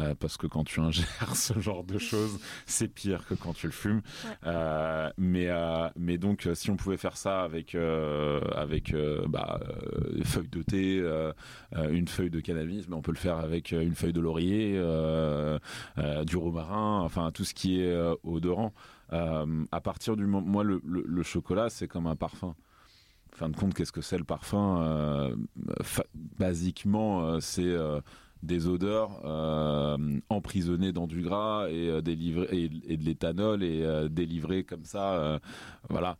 [0.00, 3.66] Euh, parce que quand tu ingères ce genre de choses c'est pire que quand tu
[3.66, 4.02] le fumes.
[4.46, 8.94] Euh, mais euh, mais donc si on pouvait faire ça avec avec
[9.28, 9.60] bah,
[10.14, 11.22] des feuilles de thé
[11.90, 14.72] une feuille de cannabis mais on peut le faire avec une feuille de laurier
[16.26, 18.72] du romarin enfin tout ce qui est odorant.
[19.10, 22.54] À partir du moment moi le, le- le chocolat c'est comme un parfum
[23.34, 25.36] fin de compte, qu'est-ce que c'est le parfum Euh,
[26.38, 28.00] Basiquement, euh, c'est euh,
[28.42, 29.24] des odeurs
[30.28, 35.38] emprisonnées dans du gras et, de l'éthanol et délivrées comme ça.
[35.88, 36.18] voilà.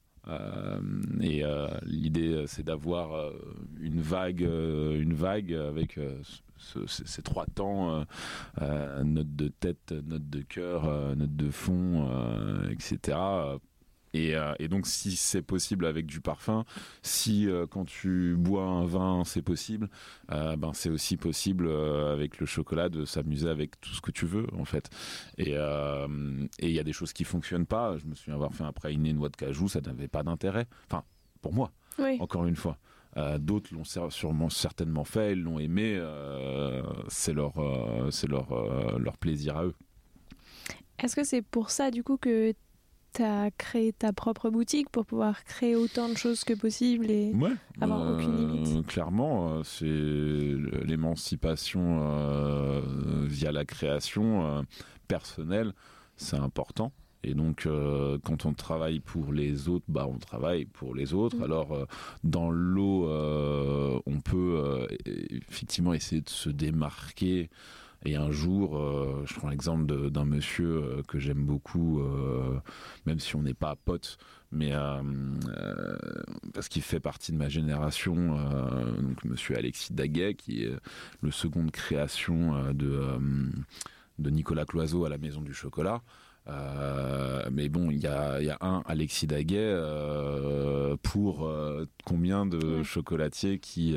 [1.21, 1.43] Et
[1.85, 3.33] l'idée, c'est d'avoir
[3.81, 5.99] une vague, une vague avec
[6.59, 8.05] ce- ce- ces trois temps
[9.03, 12.09] note de tête, note de cœur, note de fond,
[12.71, 13.19] etc.
[14.15, 16.65] Et, euh, et donc, si c'est possible avec du parfum,
[17.03, 19.89] si euh, quand tu bois un vin, c'est possible,
[20.31, 24.27] euh, ben c'est aussi possible avec le chocolat de s'amuser avec tout ce que tu
[24.27, 24.91] veux, en fait.
[25.39, 27.97] Et et il y a des choses qui fonctionnent pas.
[27.99, 30.67] Je me souviens avoir fait un praliné noix de cajou, ça n'avait pas d'intérêt.
[30.87, 31.05] Enfin,
[31.41, 32.17] pour moi, Oui.
[32.21, 32.79] encore une fois.
[33.39, 36.01] D'autres l'ont sûrement certainement fait, ils l'ont aimé.
[37.09, 37.53] c'est leur,
[38.11, 39.75] c'est leur, leur plaisir à eux.
[40.99, 42.55] Est-ce que c'est pour ça, du coup, que
[43.13, 47.33] tu as créé ta propre boutique pour pouvoir créer autant de choses que possible et...
[47.33, 48.87] Ouais, Avoir aucune limite.
[48.87, 52.81] Clairement, euh, c'est l'émancipation euh,
[53.27, 54.63] via la création euh,
[55.09, 55.73] personnelle,
[56.17, 56.93] c'est important.
[57.25, 61.37] Et donc, euh, quand on travaille pour les autres, bah, on travaille pour les autres.
[61.37, 61.43] Mm.
[61.45, 61.87] Alors, euh,
[62.25, 64.87] dans l'eau, euh, on peut euh,
[65.49, 67.49] effectivement essayer de se démarquer.
[68.05, 72.59] Et un jour, euh, je prends l'exemple d'un monsieur euh, que j'aime beaucoup, euh,
[73.07, 74.19] même si on n'est pas potes,
[74.51, 74.73] mais
[76.53, 78.37] parce qu'il fait partie de ma génération,
[79.01, 80.77] donc Monsieur Alexis Daguet, qui est
[81.23, 83.19] le seconde création de,
[84.19, 86.03] de Nicolas Cloiseau à la Maison du Chocolat.
[86.49, 92.47] Euh, mais bon, il y a, y a un Alexis Daguet euh, pour euh, combien
[92.47, 92.85] de Ouais.
[92.85, 93.97] chocolatiers qui,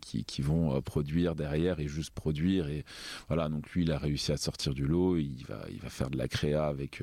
[0.00, 2.68] qui, qui vont produire derrière et juste produire.
[2.68, 2.84] Et
[3.28, 5.16] voilà, donc lui, il a réussi à sortir du lot.
[5.16, 7.02] Il va, il va faire de la créa avec,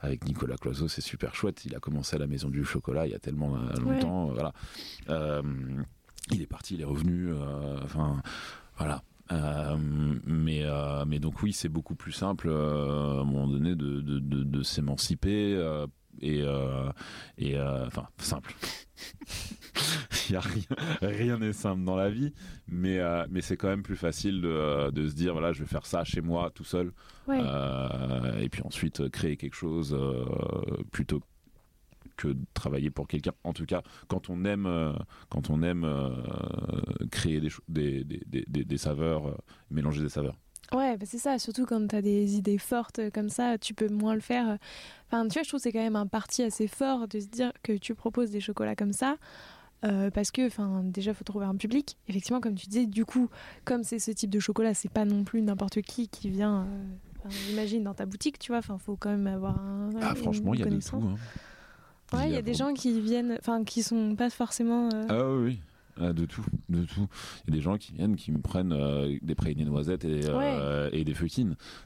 [0.00, 1.64] avec Nicolas Cloiseau, c'est super chouette.
[1.64, 4.26] Il a commencé à la Maison du Chocolat il y a tellement longtemps.
[4.32, 4.52] Voilà.
[6.30, 7.32] Il est parti, il est revenu.
[7.82, 8.20] Enfin,
[8.78, 9.02] voilà.
[9.32, 9.76] Euh,
[10.26, 14.00] mais, euh, mais donc oui, c'est beaucoup plus simple euh, à un moment donné de,
[14.00, 15.58] de, de, de s'émanciper
[16.20, 16.44] et,
[17.38, 18.54] et enfin simple.
[20.28, 20.62] Il y a rien,
[21.00, 22.32] rien n'est simple dans la vie,
[22.68, 25.86] mais, mais c'est quand même plus facile de, de se dire voilà, je vais faire
[25.86, 26.92] ça chez moi tout seul,
[27.28, 27.40] Ouais.
[28.40, 29.96] et puis ensuite créer quelque chose
[30.90, 31.26] plutôt que
[32.24, 33.32] de travailler pour quelqu'un.
[33.44, 34.92] En tout cas, quand on aime, euh,
[35.28, 36.10] quand on aime euh,
[37.10, 39.34] créer des, des, des, des, saveurs, euh,
[39.70, 40.36] mélanger des saveurs.
[40.72, 43.88] Ouais, bah c'est ça, surtout quand tu as des idées fortes comme ça, tu peux
[43.88, 44.56] moins le faire.
[45.08, 47.26] Enfin, tu vois, je trouve que c'est quand même un parti assez fort de se
[47.26, 49.16] dire que tu proposes des chocolats comme ça.
[49.84, 51.98] euh, parce que, enfin, déjà, faut trouver un public.
[52.08, 53.28] Effectivement, comme tu disais, du coup,
[53.64, 57.28] comme c'est ce type de chocolat, c'est pas non plus n'importe qui qui vient, euh,
[57.48, 58.58] j'imagine, dans ta boutique, tu vois.
[58.58, 59.90] Enfin, faut quand même avoir un.
[60.00, 60.96] Ah, une franchement, il y a de tout.
[60.96, 61.16] hein.
[62.12, 64.88] Ouais, il y a des gens qui viennent, enfin, qui sont pas forcément.
[64.92, 65.58] euh, Ah oui, oui.
[66.00, 67.06] Ah, de tout, de tout.
[67.46, 70.22] Il y a des gens qui viennent, qui me prennent euh, des pralinés noisettes et,
[70.24, 71.12] euh, et des.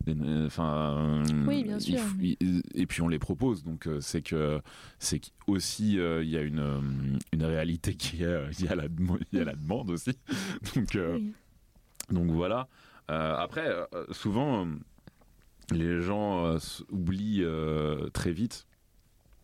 [0.06, 1.98] Des- euh, Enfin, Oui, bien sûr.
[2.20, 3.64] il- et puis on les propose.
[3.64, 4.60] Donc c'est que
[5.00, 9.18] c'est aussi il y a une une réalité qui est il y a la dem-
[9.32, 10.12] il y a la demande aussi.
[10.76, 11.32] Donc oui.
[12.10, 12.68] donc voilà.
[13.08, 13.68] Après,
[14.12, 14.68] souvent,
[15.72, 16.56] les gens
[16.92, 17.44] oublient
[18.12, 18.66] très vite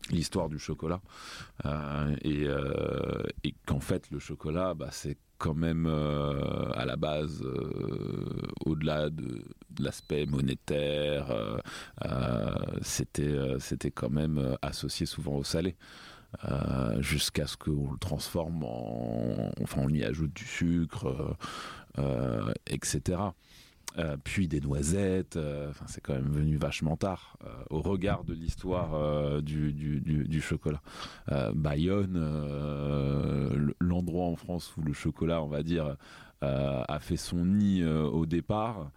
[0.09, 1.01] l'histoire du chocolat
[1.65, 6.95] Euh, et, euh, et qu'en fait le chocolat, bah, c'est quand même euh, à la
[6.95, 7.43] base,
[8.65, 9.43] au-delà de,
[9.79, 11.27] l'aspect monétaire,
[12.81, 15.75] c'était c'était quand même associé souvent au salé.
[16.99, 21.35] Jusqu'à ce qu'on le transforme en enfin on y ajoute du sucre
[22.67, 23.17] etc
[23.99, 28.23] Euh, puis des noisettes euh, enfin c'est quand même venu vachement tard euh, au regard
[28.23, 30.81] de l'histoire du, chocolat
[31.53, 32.17] Bayonne
[33.79, 35.95] l'endroit en France où le chocolat on va dire
[36.41, 38.91] a fait son nid au départ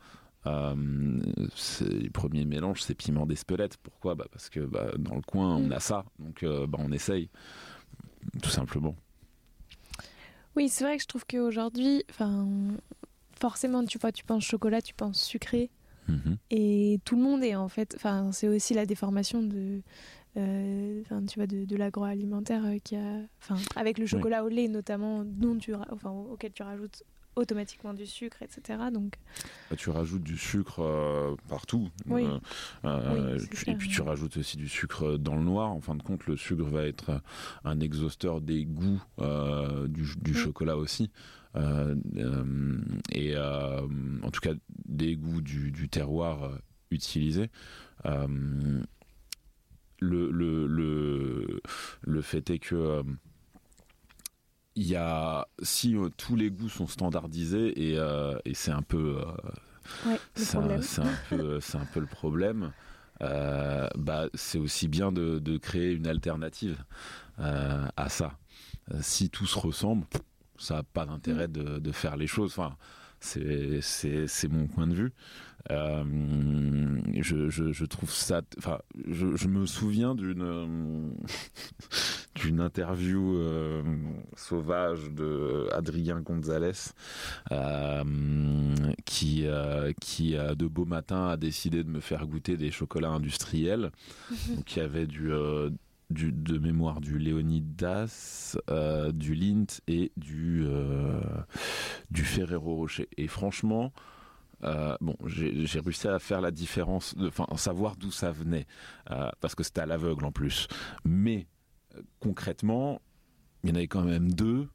[0.44, 3.78] les premiers mélanges, c'est piment d'Espelette.
[3.78, 4.14] Pourquoi?
[4.14, 6.04] Bah Parce que bah, dans le coin, on a ça.
[6.20, 7.30] Donc, bah, on essaye.
[8.40, 8.94] Tout simplement.
[10.54, 12.04] Oui, c'est vrai que je trouve qu'aujourd'hui,
[13.38, 15.70] forcément, tu vois, tu penses chocolat, tu penses sucré.
[16.08, 16.36] Mhm.
[16.50, 17.94] Et tout le monde est en fait.
[17.96, 19.82] Enfin, c'est aussi la déformation de.
[20.36, 23.20] euh, tu vois, de, de l'agroalimentaire euh, qui a.
[23.42, 27.02] Enfin, avec le chocolat au lait notamment, dont tu, enfin, auquel tu rajoutes
[27.34, 28.78] automatiquement du sucre, etc.
[28.90, 29.16] Donc...
[29.68, 31.90] Bah, tu rajoutes du sucre euh, partout.
[32.06, 32.24] Oui.
[32.86, 35.70] Euh, et puis tu rajoutes aussi du sucre dans le noir.
[35.70, 37.20] En fin de compte, le sucre va être
[37.64, 39.02] un exhausteur des goûts
[39.88, 41.10] du, chocolat aussi.
[43.12, 44.52] Et en tout cas,
[44.86, 46.58] des goûts du, du terroir
[46.90, 47.50] utilisé
[50.00, 51.60] le, le, le,
[52.02, 53.02] le, fait est que euh,
[54.74, 58.82] il y a si euh, tous les goûts sont standardisés et, euh, et c'est un
[58.82, 59.22] peu
[60.34, 60.68] c'est un,
[61.30, 62.72] peu c'est un peu le problème
[63.20, 66.84] bah c'est aussi bien de, de, créer une alternative
[67.38, 68.36] à ça.
[69.00, 70.04] Si tout se ressemble
[70.58, 71.52] ça n'a pas d'intérêt mm.
[71.52, 72.76] de, de, faire les choses enfin
[73.20, 75.12] c'est mon point de vue.
[75.72, 76.04] Euh,
[77.20, 78.42] je, je, trouve ça.
[78.58, 81.12] Enfin, je, me souviens d'une
[82.36, 83.82] d'une interview euh,
[84.36, 86.92] sauvage de Adrien Gonzalez
[87.50, 88.04] euh,
[89.04, 89.46] qui
[90.00, 93.90] qui de beau matin a décidé de me faire goûter des chocolats industriels.
[94.66, 95.32] qui avait du
[96.10, 101.20] du, de mémoire du Léonidas, euh, du Lint et du, euh,
[102.10, 103.08] du Ferrero Rocher.
[103.16, 103.92] Et franchement,
[104.64, 108.66] euh, bon, j'ai réussi à faire la différence, enfin, savoir d'où ça venait,
[109.40, 110.68] parce que c'était à l'aveugle en plus.
[111.04, 111.46] Mais
[112.20, 113.00] concrètement,
[113.62, 114.68] il y en avait quand même deux.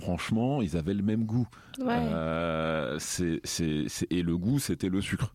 [0.00, 1.46] Franchement, ils avaient le même goût.
[4.10, 5.34] et le goût, c'était le sucre.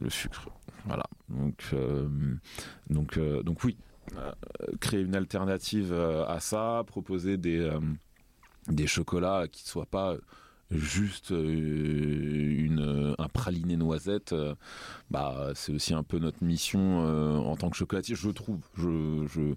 [0.00, 0.48] le sucre.
[0.86, 1.04] Voilà.
[1.28, 1.74] Donc,
[2.88, 3.76] donc, donc oui,
[4.80, 7.80] créer une alternative euh, à ça, proposer des, euh,
[8.68, 10.16] des chocolats qui ne soient pas
[10.70, 14.34] juste une, un praliné noisette,
[15.10, 17.00] bah, c'est aussi un peu notre mission
[17.46, 18.60] en tant que chocolatier, je trouve.
[18.78, 19.54] Je, je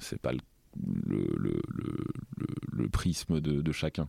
[0.00, 0.40] c'est pas le,
[1.06, 1.96] le, le,
[2.72, 4.06] le prisme de chacun.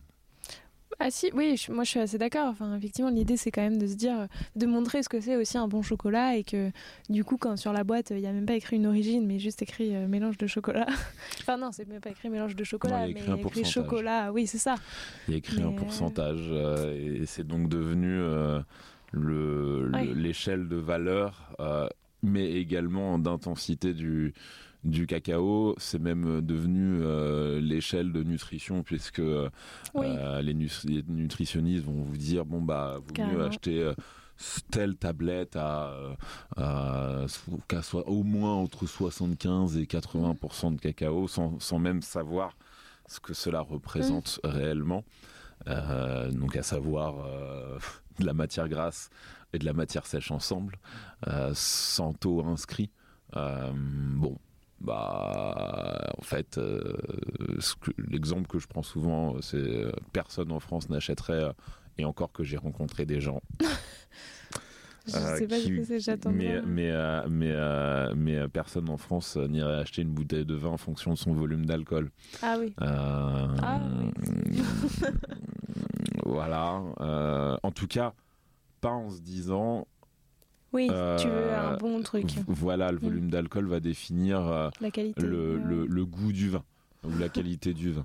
[1.00, 2.48] Ah si, oui, moi je suis assez d'accord.
[2.48, 5.58] Enfin, effectivement, l'idée c'est quand même de se dire, de montrer ce que c'est aussi
[5.58, 6.70] un bon chocolat et que
[7.08, 9.38] du coup, quand sur la boîte il n'y a même pas écrit une origine, mais
[9.38, 10.86] juste écrit euh, mélange de chocolat.
[11.40, 14.32] enfin non, c'est même pas écrit mélange de chocolat, mais écrit chocolat.
[14.32, 14.76] Oui, c'est ça.
[15.28, 18.20] Il y a écrit un euh, pourcentage euh, et c'est donc devenu
[19.12, 21.54] le l'échelle de valeur,
[22.22, 24.34] mais également d'intensité du
[24.84, 29.48] du cacao, c'est même devenu euh, l'échelle de nutrition puisque euh,
[29.94, 33.94] les, nutritionnistes vont vous dire bon bah vaut mieux acheter euh,
[34.70, 35.96] telle tablette à,
[37.82, 42.56] soit au moins entre 75 et 80% de cacao sans, sans, même savoir
[43.06, 44.48] ce que cela représente mm.
[44.48, 45.04] réellement.
[45.66, 47.26] donc à savoir
[48.18, 49.08] de la matière grasse
[49.54, 50.78] et de la matière sèche ensemble,
[51.54, 52.90] sans taux inscrit.
[53.32, 54.36] bon,
[54.80, 56.96] bah en fait euh,
[57.98, 61.52] l'exemple que je prends souvent c'est euh, personne en France n'achèterait euh,
[61.96, 63.40] et encore que j'ai rencontré des gens.
[65.06, 65.70] Je sais pas qui,
[66.32, 66.90] mais mais
[67.28, 67.54] mais,
[68.16, 71.66] mais personne en France n'irait acheter une bouteille de vin en fonction de son volume
[71.66, 72.10] d'alcool.
[72.40, 72.72] Ah oui.
[72.78, 73.80] Ah,
[74.46, 74.62] oui.
[76.24, 76.80] voilà.
[77.62, 78.14] En tout cas
[78.84, 79.86] pas en se disant
[80.74, 82.26] oui, tu veux un euh, bon truc.
[82.48, 83.02] Voilà, le mm.
[83.02, 84.70] volume d'alcool va définir euh,
[85.16, 86.64] le, goût du vin
[87.04, 88.04] ou la qualité du vin.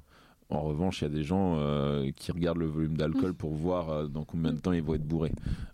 [0.51, 4.07] En revanche, il y a des gens euh, qui regardent le volume d'alcool pour voir
[4.07, 5.31] dans combien de temps ils vont être bourrés.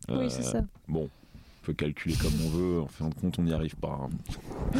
[0.10, 0.63] oui, c'est ça.
[0.88, 2.81] Bon, on peut calculer comme on veut.
[2.81, 3.99] En fin de compte, on n'y arrive pas.
[4.01, 4.10] Hein.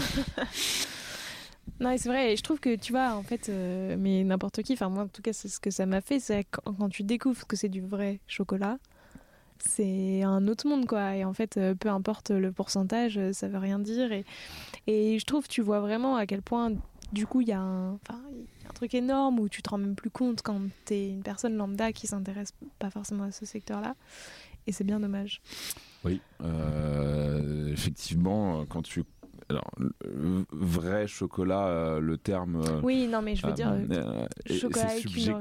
[1.82, 2.32] non, c'est vrai.
[2.34, 3.51] Et je trouve que tu vois, en fait,
[3.97, 4.73] mais n'importe qui.
[4.73, 6.21] Enfin, moi, en tout cas, c'est ce que ça m'a fait.
[6.21, 8.78] C'est quand tu découvres que c'est du vrai chocolat
[9.67, 11.15] c'est un autre monde quoi.
[11.15, 14.12] Et en fait euh, peu importe le pourcentage euh, ça veut rien dire.
[14.12, 14.25] Et,
[14.88, 16.71] et je trouve tu vois vraiment à quel point
[17.12, 17.99] du coup il y, a un,
[18.73, 21.93] truc énorme où tu te rends même plus compte quand tu es une personne lambda
[21.93, 23.95] qui s'intéresse pas forcément à ce secteur là
[24.67, 25.41] et c'est bien dommage.
[26.04, 29.04] Oui euh, effectivement quand tu
[29.49, 29.69] alors,
[30.51, 32.63] vrai chocolat, le terme.
[32.84, 33.71] oui, non, mais je veux dire,
[34.49, 34.89] chocolat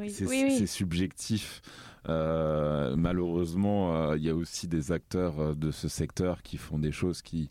[0.09, 1.63] C'est subjectif.
[2.09, 6.79] Euh, malheureusement, euh, il y a aussi des acteurs euh, de ce secteur qui font
[6.79, 7.49] des choses qui,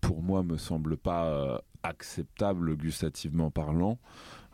[0.00, 3.98] pour moi, me semblent pas acceptables gustativement parlant.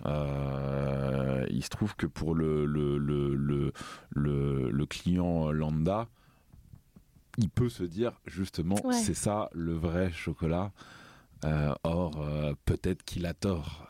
[0.05, 3.73] il se trouve que pour le, le, le,
[4.11, 6.09] le, le client lambda,
[7.39, 10.73] il peut se dire justement c'est ça le vrai chocolat.
[11.85, 12.25] Or,
[12.65, 13.87] peut-être qu'il a tort,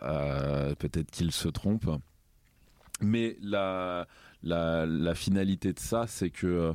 [0.79, 1.89] peut-être qu'il se trompe.
[3.03, 4.07] Mais la,
[4.43, 6.73] la, finalité de ça, c'est que, euh,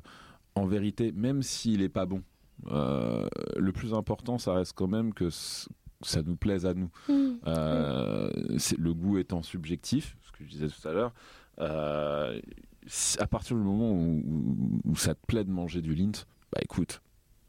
[0.55, 2.23] en vérité, même s'il est pas bon,
[2.67, 6.89] euh, le plus important, ça reste quand même que ça nous plaise à nous.
[7.09, 7.33] Mmh.
[7.47, 8.31] Euh,
[8.77, 11.13] le goût étant subjectif, ce que je disais tout à l'heure,
[11.57, 17.01] à partir du moment où, ça te plaît de manger du lint, bah écoute,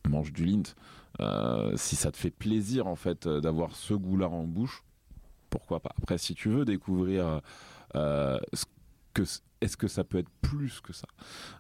[0.09, 0.75] mange du lint.
[1.77, 4.83] Si ça te fait plaisir en fait d'avoir ce goût-là en bouche,
[5.51, 5.93] pourquoi pas.
[5.99, 7.41] Après, si tu veux découvrir
[7.95, 8.65] ce
[9.15, 9.23] que
[9.63, 11.09] est-ce que ça peut être plus que ça?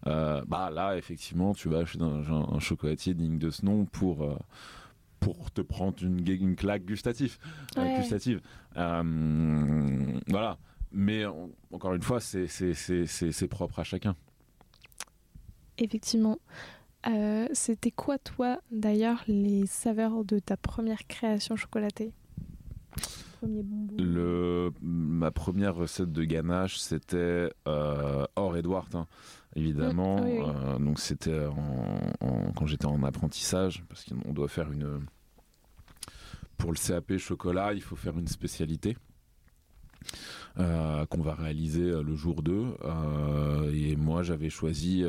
[0.04, 4.38] Bah là, effectivement, tu vas acheter un, chocolatier digne de ce nom pour
[5.20, 7.38] pour te prendre une, une claque gustative.
[7.74, 8.40] gustative.
[8.74, 10.58] voilà.
[10.92, 11.24] Mais
[11.72, 14.16] encore une fois, c'est propre à chacun.
[15.78, 16.38] Effectivement.
[17.06, 22.12] Euh, c'était quoi, toi, d'ailleurs, les saveurs de ta première création chocolatée?
[23.42, 29.06] Le, ma première recette de ganache, c'était euh, Or Edward, hein,
[29.54, 30.16] évidemment.
[30.16, 31.46] Mm, euh, donc c'était
[32.20, 35.06] quand j'étais en apprentissage, parce qu'on doit faire une.
[36.56, 38.96] Pour le CAP chocolat, il faut faire une spécialité.
[40.58, 42.76] Euh, qu'on va réaliser le jour 2.
[42.84, 45.04] Euh, et moi, j'avais choisi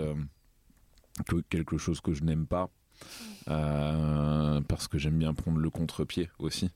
[1.50, 2.70] quelque chose que je n'aime pas.
[3.46, 6.72] parce que j'aime bien prendre le contre-pied aussi.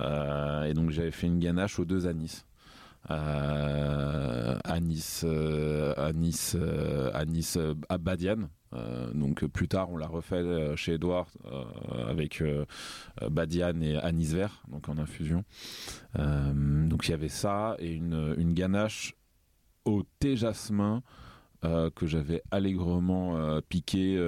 [0.00, 2.44] et donc j'avais fait une ganache aux deux anis.
[4.64, 5.24] anis,
[5.96, 6.56] anis,
[7.12, 11.64] anis Abadian, euh, donc plus tard, on l'a refait euh, chez Edouard euh,
[12.08, 12.42] avec
[13.30, 15.44] Badiane et Anis Vert, donc en infusion.
[16.14, 19.14] donc il y avait ça et une, ganache
[19.84, 21.02] au thé jasmin.
[21.94, 24.18] Que j'avais allègrement piqué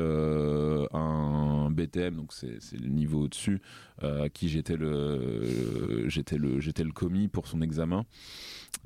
[0.93, 3.61] un BTM, donc c'est le niveau au-dessus,
[4.03, 8.05] à qui j'étais le j'étais le le commis pour son examen.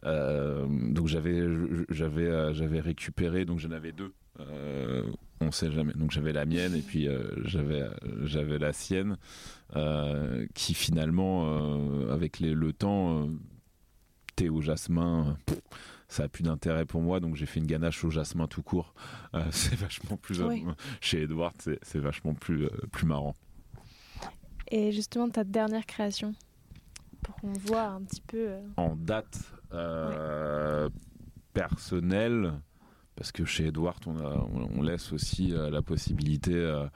[0.02, 4.12] donc j'avais récupéré, donc j'en avais deux
[5.40, 5.92] on sait jamais.
[5.94, 7.84] Donc j'avais la mienne et puis euh, j'avais
[8.22, 9.16] j'avais la sienne
[9.76, 13.28] euh, qui finalement euh, avec le temps
[14.36, 15.36] thé au jasmin
[16.10, 18.94] ça a plus d'intérêt pour moi donc j'ai fait une ganache au jasmin tout court.
[19.50, 20.42] c'est vachement plus
[21.00, 23.34] chez Edward c'est vachement plus plus marrant.
[24.70, 26.34] Et justement ta dernière création
[27.22, 29.40] pour qu'on voit un petit peu en date
[31.52, 32.52] personnelle
[33.20, 36.86] parce que chez Edward, on, laisse aussi euh, la possibilité euh,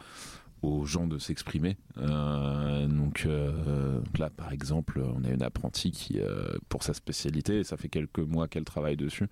[0.64, 1.76] aux gens de s'exprimer.
[1.98, 3.28] Euh, donc
[4.18, 6.20] là, par exemple, on a une apprentie qui,
[6.68, 9.28] pour sa spécialité, ça fait quelques mois qu'elle travaille dessus,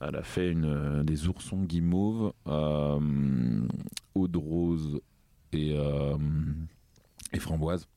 [0.00, 5.00] elle a fait une, des oursons guimauves, eau de rose
[5.52, 5.76] et
[7.38, 7.88] framboise.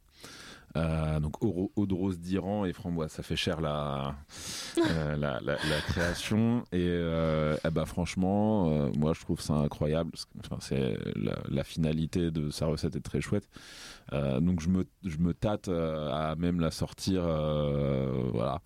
[0.76, 4.16] Euh, donc rose d'Iran et framboise, ça fait cher la,
[4.78, 6.64] euh, la, création.
[6.72, 10.12] Et, euh, eh ben, franchement, moi je trouve ça incroyable.
[10.40, 10.98] Enfin, c'est
[11.50, 13.50] la, finalité de sa recette est très chouette.
[14.12, 17.24] donc je me, je me tâte à même la sortir.
[18.34, 18.62] voilà.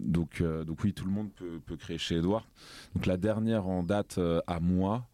[0.00, 2.46] donc, donc oui, tout le monde peut, peut créer chez Edouard.
[2.94, 5.06] Donc la dernière en date à moi.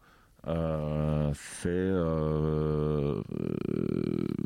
[0.47, 3.21] Euh, c'est euh,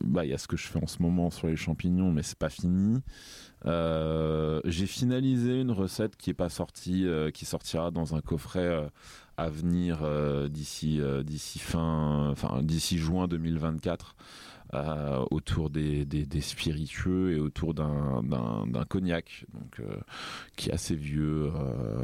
[0.03, 2.23] bah il y a ce que je fais en ce moment sur les champignons mais
[2.23, 3.01] c'est pas fini.
[3.65, 8.89] Euh, j'ai finalisé une recette qui est pas sortie qui sortira dans un coffret
[9.37, 10.03] à venir
[10.49, 14.15] d'ici d'ici fin enfin d'ici juin 2024
[15.31, 16.05] autour des,
[16.41, 19.81] spiritueux et autour d'un, d'un, cognac donc
[20.57, 21.51] qui est assez vieux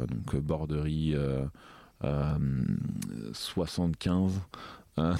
[0.08, 1.14] donc borderie
[3.32, 4.40] 75.
[4.98, 5.14] Euh,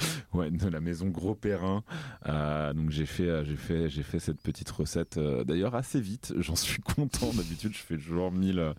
[0.32, 1.82] ouais, de la maison Gros Perrin.
[2.26, 5.16] Euh, donc j'ai fait, euh, j'ai fait, j'ai fait cette petite recette.
[5.16, 6.32] Euh, d'ailleurs assez vite.
[6.38, 7.30] J'en suis content.
[7.34, 8.74] D'habitude, je fais toujours 1000,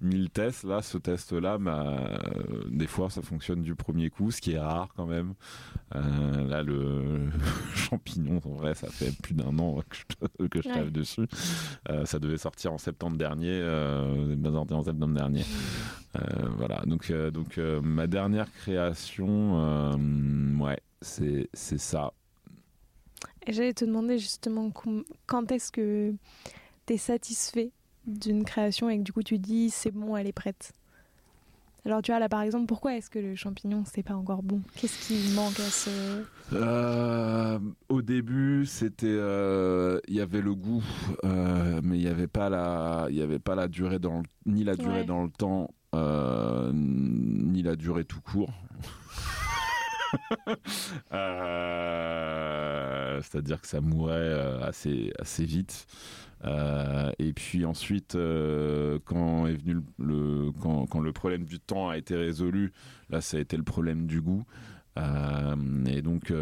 [0.00, 0.64] 1000 tests.
[0.64, 2.18] Là, ce test-là, bah,
[2.68, 5.34] des fois, ça fonctionne du premier coup, ce qui est rare quand même.
[5.92, 7.28] là, le
[7.74, 11.26] champignon, en vrai, ça fait plus d'un an que je, que dessus.
[12.04, 13.62] ça devait sortir en septembre dernier.
[13.62, 15.44] En septembre dernier.
[16.56, 16.82] Voilà.
[16.86, 19.96] Donc, donc ma dernière création
[20.60, 22.12] ouais, c'est ça.
[23.46, 24.70] Et j'allais te demander justement
[25.26, 26.14] quand est-ce que
[26.86, 27.70] tu es satisfait
[28.06, 30.72] d'une création et que du coup tu dis c'est bon, elle est prête?
[31.84, 34.60] Alors tu vois là par exemple, pourquoi est-ce que le champignon c'est pas encore bon?
[34.76, 37.58] Qu'est-ce qui manque à ce euh,
[37.88, 40.84] Au début, c'était, euh, il y avait le goût,
[41.24, 44.62] euh, mais il n'y avait pas la, il y avait pas la durée dans, ni
[44.62, 48.52] la durée dans le temps, ni la durée tout court.
[51.12, 55.86] Euh, c'est-à-dire que ça mourait euh, assez, assez vite.
[56.44, 58.16] Euh, et puis ensuite,
[59.04, 62.72] quand est venu le, quand, quand, le problème du temps a été résolu,
[63.10, 64.44] là, ça a été le problème du goût.
[64.96, 66.32] et donc,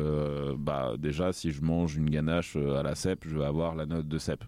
[0.59, 4.09] bah, déjà, si je mange une ganache à la cèpe, je vais avoir la note
[4.09, 4.45] de cèpe.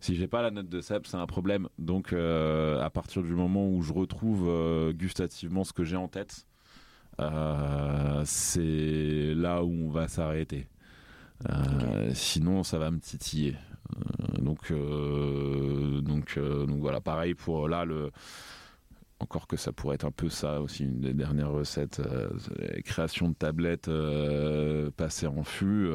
[0.00, 1.68] Si j'ai pas la note de cèpe, c'est un problème.
[1.78, 6.06] Donc, euh, à partir du moment où je retrouve euh, gustativement ce que j'ai en
[6.06, 6.46] tête,
[7.20, 10.68] euh, c'est là où on va s'arrêter.
[12.14, 13.56] Sinon, ça va me titiller.
[14.40, 17.00] donc, donc, donc voilà.
[17.00, 18.10] Pareil pour là le.
[19.20, 22.00] Encore que ça pourrait être un peu ça aussi, une des dernières recettes,
[22.84, 23.90] création de tablettes
[24.96, 25.90] passées en fût.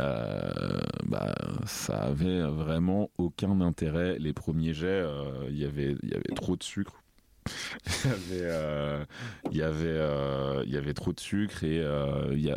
[0.00, 1.34] Euh, bah,
[1.66, 4.18] ça avait vraiment aucun intérêt.
[4.18, 7.02] Les premiers jets, euh, il y avait, y avait trop de sucre.
[8.04, 11.82] il y avait, euh, y avait, trop de sucre et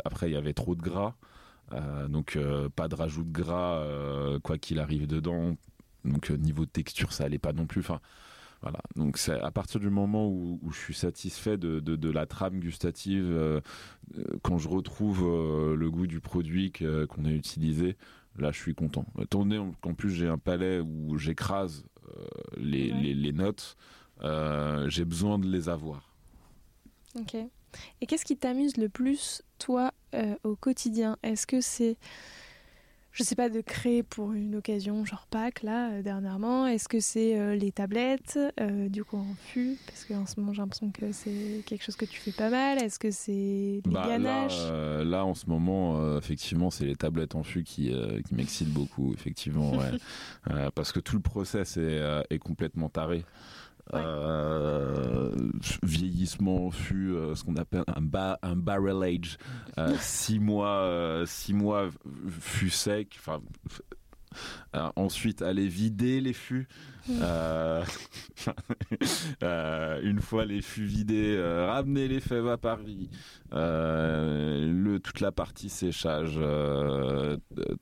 [0.04, 1.14] après il y avait trop de gras.
[2.10, 2.38] donc
[2.76, 3.82] pas de rajout de gras
[4.42, 5.56] quoi qu'il arrive dedans.
[6.04, 7.80] Donc niveau texture ça allait pas non plus.
[7.80, 8.00] Enfin
[8.62, 13.26] voilà, donc c'est à partir du moment où, je suis satisfait de, la trame gustative,
[13.28, 13.60] euh,
[14.16, 17.96] euh, quand je retrouve euh, le goût du produit qu'on a utilisé,
[18.38, 19.04] là je suis content.
[19.30, 21.84] Donné qu'en plus j'ai un palais où j'écrase
[22.56, 23.76] les, les, notes,
[24.86, 26.14] j'ai besoin de les avoir.
[27.18, 27.34] Ok.
[28.00, 29.92] Et qu'est-ce qui t'amuse le plus, toi,
[30.44, 31.16] au quotidien?
[31.24, 31.96] Est-ce que c'est
[33.12, 36.98] je sais pas, de créer pour une occasion, genre Pâques, là, euh, dernièrement Est-ce que
[36.98, 39.76] c'est euh, les tablettes, euh, du coup en fût?
[39.86, 42.82] Parce qu'en ce moment, j'ai l'impression que c'est quelque chose que tu fais pas mal.
[42.82, 44.66] Est-ce que c'est les bah, ganaches?
[45.04, 47.92] là, en ce moment, effectivement, c'est les tablettes en fût qui,
[48.26, 49.72] qui m'excitent beaucoup, effectivement.
[50.74, 52.00] parce que tout le process est,
[52.30, 53.24] est complètement taré.
[53.94, 55.30] Euh,
[55.82, 58.02] vieillissement fut euh, ce qu'on appelle un,
[58.42, 59.38] un barrel age.
[59.78, 61.88] Euh, six mois, six mois
[62.40, 63.16] fut sec.
[63.18, 63.40] Enfin,
[64.74, 66.68] euh, ensuite, aller vider les fûts.
[67.10, 67.84] Euh,
[69.42, 73.10] euh, une fois les fûts vidés, ramener les fèves à Paris.
[73.52, 76.38] le, toute la partie séchage,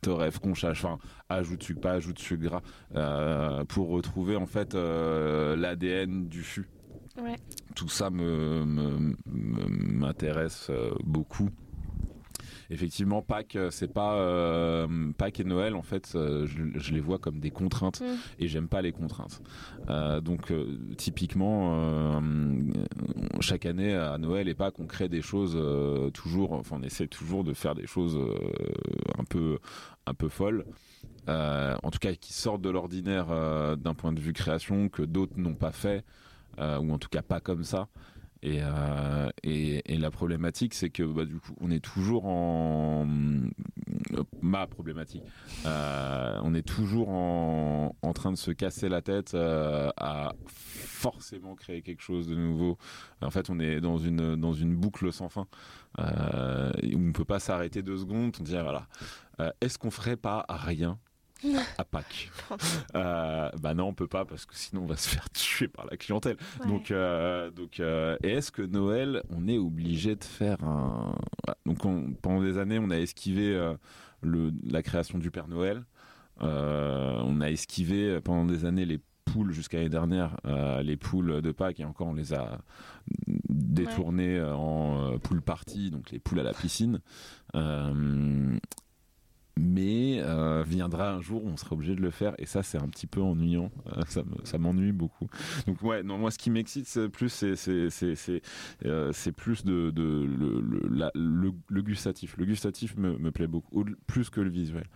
[0.01, 0.99] toref, conchage, enfin,
[1.29, 2.63] ajoute sucre, pas ajoute sucre gras,
[3.69, 6.69] pour retrouver en fait l'ADN du fût.
[7.75, 8.11] Tout ça
[9.27, 10.71] m'intéresse
[11.05, 11.51] beaucoup
[12.71, 15.75] effectivement, Pâques, euh, c'est pas euh, Pâques et Noël.
[15.75, 18.15] En fait, euh, je, les vois comme des contraintes mm.
[18.39, 19.43] et j'aime pas les contraintes.
[20.23, 20.53] donc,
[20.97, 22.23] typiquement,
[23.41, 25.59] chaque année à Noël et Pâques, on crée des choses
[26.15, 26.53] toujours.
[26.53, 28.19] Enfin, on essaie toujours de faire des choses
[29.19, 29.59] un peu
[30.07, 30.65] un peu folles.
[31.29, 33.27] en tout cas, qui sortent de l'ordinaire
[33.77, 36.05] d'un point de vue création que d'autres n'ont pas fait.
[36.59, 37.89] ou en tout cas pas comme ça.
[38.45, 43.07] Euh, et, et, la problématique, c'est que bah, du coup, on est toujours en
[44.41, 45.23] ma problématique.
[45.67, 51.55] Euh, on est toujours en, en, train de se casser la tête euh, à forcément
[51.55, 52.79] créer quelque chose de nouveau.
[53.21, 55.47] En fait, on est dans une dans une boucle sans fin
[55.99, 58.35] on peut pas s'arrêter deux secondes.
[58.41, 58.87] On dit voilà,
[59.61, 60.99] est-ce qu'on ferait pas rien
[61.79, 62.31] à Pâques.
[62.95, 65.87] euh, bah non, on peut pas parce que sinon on va se faire tuer par
[65.87, 66.37] la clientèle.
[66.67, 71.15] Donc, euh, donc, euh, et est-ce que Noël, on est obligé de faire un
[71.67, 71.79] Donc,
[72.21, 73.75] pendant des années, on a esquivé
[74.23, 75.85] le, la création du Père Noël.
[76.41, 80.37] on a esquivé pendant des années les poules jusqu'à l'année dernière,
[80.83, 82.59] les poules de Pâques et encore on les a
[83.49, 87.01] détournées en poules parties, donc les poules à la piscine
[89.57, 92.35] mais euh, viendra un jour où on sera obligé de le faire.
[92.39, 93.71] Et ça c'est un petit peu ennuyant.
[93.97, 94.03] Euh,
[94.45, 95.29] ça m'ennuie beaucoup.
[95.67, 98.43] Donc ouais non moi ce qui m'excite plus c'est c'est
[98.87, 102.37] euh, plus de, le, gustatif.
[102.37, 104.87] Le gustatif me, plaît beaucoup plus que le visuel.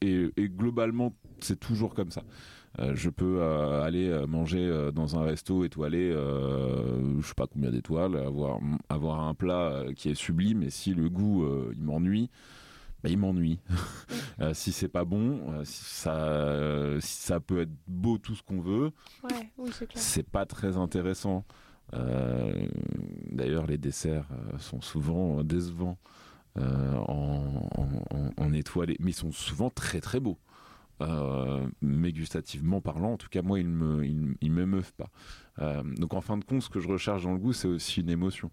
[0.00, 2.22] Et, globalement, c'est toujours comme ça.
[2.78, 7.70] Euh, je peux euh, aller euh, manger dans un resto étoilé, je sais pas combien
[7.70, 12.30] d'étoiles, avoir avoir un plat qui est sublime, et si le goût il m'ennuie,
[13.02, 13.58] bah, il m'ennuie.
[14.54, 18.92] si c'est pas bon, si ça, si ça peut être beau tout ce qu'on veut,
[19.24, 21.44] ouais, oui, c'est pas très intéressant.
[23.30, 25.98] D'ailleurs, les desserts sont souvent décevants.
[26.54, 27.70] En,
[28.36, 30.38] en, étoilé, mais ils sont souvent très très beaux.
[31.00, 35.10] Euh, mais gustativement parlant, en tout cas moi, ils me, ils, m'émeuvent pas.
[35.58, 38.00] Euh, donc en fin de compte, ce que je recherche dans le goût, c'est aussi
[38.00, 38.50] une émotion.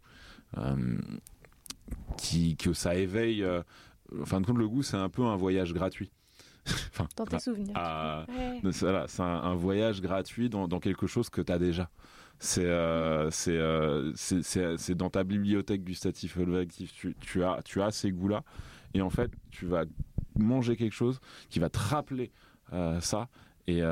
[2.18, 3.46] qui, que ça éveille.
[3.46, 6.12] en fin de compte, le goût, c'est un peu un voyage gratuit.
[6.66, 7.76] enfin, dans tes souvenirs.
[8.72, 11.90] c'est un, voyage gratuit dans, dans quelque chose que tu as déjà.
[12.58, 16.92] Euh, euh, c'est c'est dans ta bibliothèque gustative olfactive.
[16.94, 18.44] Tu, tu, as, tu as ces goûts-là.
[18.94, 19.86] Et en fait, tu vas
[20.38, 21.20] manger quelque chose
[21.50, 22.32] qui va te rappeler
[22.74, 23.30] euh, ça.
[23.68, 23.84] Et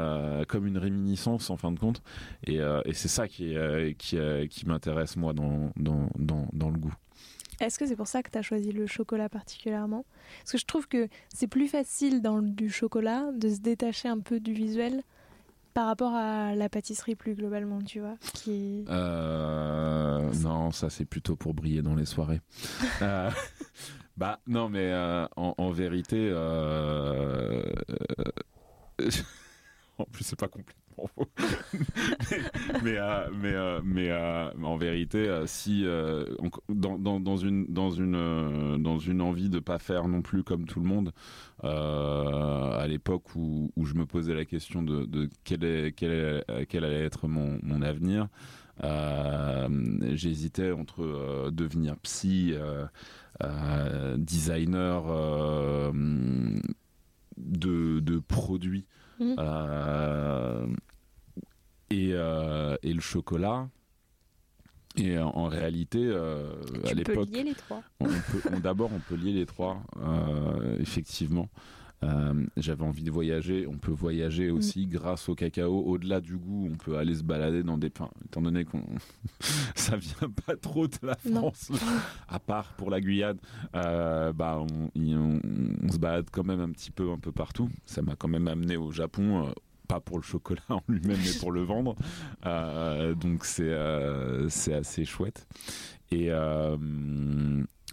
[0.48, 2.02] comme une réminiscence en fin de compte.
[2.48, 3.56] Et, et c'est ça qui,
[4.00, 4.18] qui,
[4.50, 6.96] qui m'intéresse moi dans, dans, dans, dans, le goût.
[7.60, 10.04] Est-ce que c'est pour ça que tu as choisi le chocolat particulièrement?
[10.40, 14.18] Parce que je trouve que c'est plus facile dans du chocolat de se détacher un
[14.18, 15.04] peu du visuel
[15.78, 18.84] par rapport à la pâtisserie plus globalement, tu vois qui...
[18.90, 22.42] Euh, non, ça c'est plutôt pour briller dans les soirées.
[23.04, 23.30] euh,
[24.18, 27.62] bah non, mais euh, en, vérité, euh,
[30.00, 31.28] en plus c'est pas complètement faux.
[32.84, 35.86] mais euh, mais euh, mais, euh, en vérité, si
[36.70, 40.80] dans, dans, une dans une dans une envie de pas faire non plus comme tout
[40.80, 41.14] le monde,
[41.62, 47.28] à l'époque où, je me posais la question de, de quel quel quel allait être
[47.28, 48.28] mon, mon avenir.
[48.82, 52.56] J'hésitais entre devenir psy,
[54.18, 55.04] designer
[57.38, 58.86] de, de produits
[59.20, 59.36] mmh.
[59.38, 60.68] euh,
[61.90, 63.70] et, euh, et, le chocolat.
[64.98, 66.54] Et en, réalité, euh,
[66.90, 67.84] à l'époque, lier les trois.
[68.64, 69.80] D'abord, on peut lier les trois,
[70.80, 71.50] effectivement.
[72.04, 73.66] Euh, j'avais envie de voyager.
[73.68, 74.90] On peut voyager aussi mmh.
[74.90, 75.82] grâce au cacao.
[75.82, 77.92] Au-delà du goût, on peut aller se balader dans des.
[77.98, 78.84] Enfin, étant donné qu'on
[79.76, 81.72] ça vient pas trop de la France,
[82.28, 83.40] à part pour la Guyane,
[83.76, 85.40] euh, bah on, on,
[85.84, 87.70] on, se balade quand même un petit peu un peu partout.
[87.86, 89.48] Ça m'a quand même amené au Japon.
[89.48, 89.52] Euh,
[89.88, 91.96] pas pour le chocolat en lui-même, mais pour le vendre.
[92.46, 93.74] Euh, donc c'est
[94.50, 95.48] c'est assez chouette.
[96.12, 96.30] Et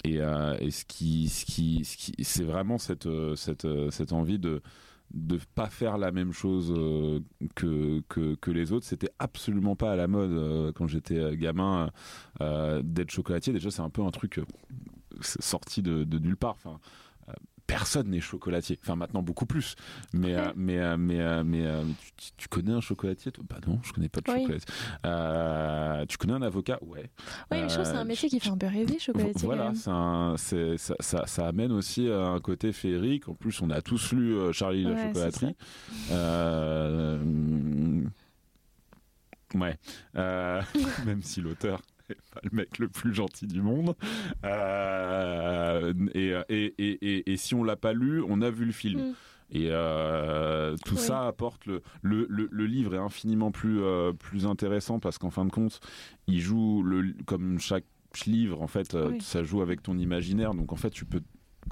[0.05, 4.39] et, euh, et, ce qui, ce qui, ce qui c'est vraiment cette, cette, cette envie
[4.39, 4.63] de
[5.13, 7.21] de pas faire la même chose euh,
[7.55, 8.87] que, que, les autres.
[8.87, 11.91] C'était absolument pas à la mode euh, quand j'étais gamin
[12.41, 13.53] euh, d'être chocolatier.
[13.53, 14.41] Déjà c'est un peu un truc
[15.21, 16.57] sorti de, de nulle part
[17.67, 18.79] personne n'est chocolatier.
[18.83, 19.75] Enfin, maintenant beaucoup plus.
[20.13, 21.65] Mais, euh, mais, euh, mais, euh, mais,
[22.17, 23.45] tu, tu, connais un chocolatier toi?
[23.49, 24.43] Bah non, je connais pas de oui.
[24.43, 26.07] chocolatier.
[26.09, 26.79] tu connais un avocat?
[26.83, 27.11] Ouais.
[27.51, 29.47] Oui, mais je trouve que c'est un métier qui fait un peu rêver, chocolatier.
[29.47, 33.29] Voilà, un, ça, ça, ça, amène aussi un côté féerique.
[33.29, 35.57] En plus, on a tous lu Charlie ouais, la chocolaterie.
[39.55, 39.79] Ouais.
[41.07, 41.81] même si l'auteur
[42.33, 43.95] pas le mec le plus gentil du monde.
[44.45, 49.01] Euh, et, et, et, et, si on l'a pas lu, on a vu le film.
[49.01, 49.15] Mm.
[49.51, 51.01] Et euh, tout oui.
[51.01, 55.31] ça apporte le, le, le, le, livre est infiniment plus euh, plus intéressant parce qu'en
[55.31, 55.81] fin de compte,
[56.27, 57.85] il joue le comme chaque
[58.27, 59.21] livre en fait, oui.
[59.21, 60.55] ça joue avec ton imaginaire.
[60.55, 61.21] Donc en fait, tu peux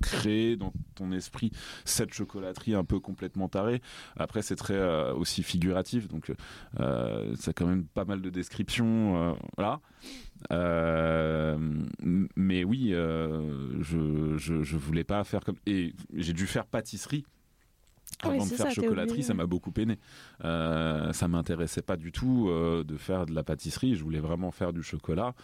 [0.01, 1.51] créer dans ton esprit
[1.85, 3.83] cette chocolaterie un peu complètement tarée.
[4.17, 6.33] Après, c'est très euh, aussi figuratif, donc
[6.81, 9.17] euh, ça a quand même pas mal de descriptions.
[9.17, 9.81] Euh, voilà.
[12.37, 15.57] mais oui, je, je, je voulais pas faire comme.
[15.67, 17.25] Et j'ai dû faire pâtisserie
[18.23, 19.99] avant oui, de faire ça, chocolaterie, ça m'a beaucoup peiné.
[20.45, 23.95] Euh, ça m'intéressait pas du tout euh, de faire de la pâtisserie.
[23.95, 25.35] Je voulais vraiment faire du chocolat.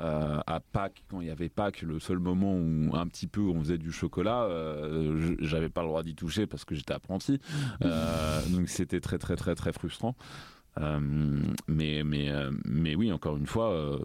[0.00, 3.42] Euh, à Pâques, quand il y avait Pâques, le seul moment où un petit peu
[3.42, 7.40] on faisait du chocolat, euh, j'avais pas le droit d'y toucher parce que j'étais apprenti.
[7.80, 10.16] Donc c'était très très très très frustrant.
[10.80, 10.98] Euh,
[11.68, 12.32] mais mais
[12.64, 13.98] mais oui encore une fois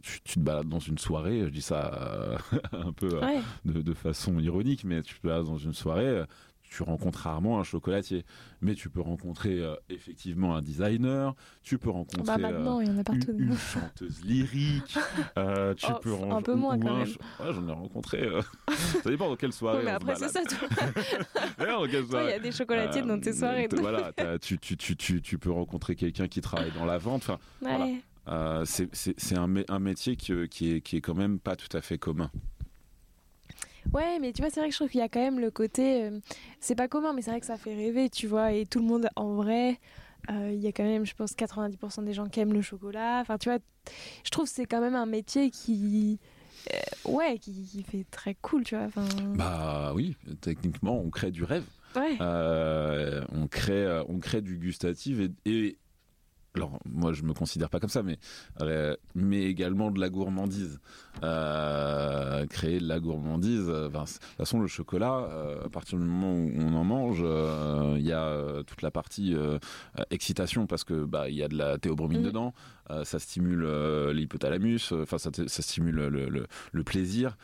[0.00, 2.38] tu, tu, te balades dans une soirée je dis ça
[2.72, 3.40] un peu ouais.
[3.64, 6.22] de, de, façon ironique mais tu te balades dans une soirée
[6.68, 8.24] tu rencontres rarement un chocolatier,
[8.60, 12.88] mais tu peux rencontrer euh, effectivement un designer, tu peux rencontrer bah maintenant, euh, il
[12.88, 14.98] y en a partout, une, une, chanteuse lyrique,
[15.38, 17.08] euh, tu oh, peux un peu moins quand un, même.
[17.40, 18.28] Ouais, j'en ai rencontré.
[19.02, 19.78] Ça dépend dans quelle soirée.
[19.78, 20.40] Ouais, mais après c'est ça.
[21.58, 23.68] Toi, il y a des chocolatiers dans tes soirées.
[23.72, 27.22] voilà, tu, tu, tu, tu, tu peux rencontrer quelqu'un qui travaille dans la vente.
[27.22, 28.02] Enfin, ouais.
[28.26, 28.64] voilà.
[28.64, 31.98] C'est un, un métier qui, qui, est, qui est quand même pas tout à fait
[31.98, 32.30] commun.
[33.92, 35.50] Ouais, mais tu vois, c'est vrai que je trouve qu'il y a quand même le
[35.50, 36.04] côté.
[36.04, 36.20] Euh,
[36.60, 38.52] c'est pas commun, mais c'est vrai que ça fait rêver, tu vois.
[38.52, 39.80] Et tout le monde, en vrai,
[40.30, 43.20] euh, il y a quand même, je pense, 90% des gens qui aiment le chocolat.
[43.20, 43.58] Enfin, tu vois,
[44.24, 46.18] je trouve que c'est quand même un métier qui.
[46.74, 48.88] Euh, ouais, qui, qui, fait très cool, tu vois.
[49.36, 51.64] Bah oui, techniquement, on crée du rêve.
[51.96, 52.18] Ouais.
[52.20, 55.78] On, crée, on crée du gustatif et, et
[56.58, 58.18] alors moi je me considère pas comme ça, mais
[58.60, 60.80] euh, mais également de la gourmandise.
[61.24, 63.68] Euh, créer de la gourmandise.
[63.68, 67.18] Enfin, de toute façon, le chocolat, euh, à partir du moment où on en mange,
[67.20, 69.58] il euh, y a euh, toute la partie euh,
[70.10, 72.24] excitation parce que bah il y a de la théobromine mmh.
[72.24, 72.54] dedans.
[73.04, 73.66] Ça stimule
[74.10, 74.92] l'hypothalamus.
[74.92, 77.36] Enfin, ça, ça, stimule le, le, le plaisir.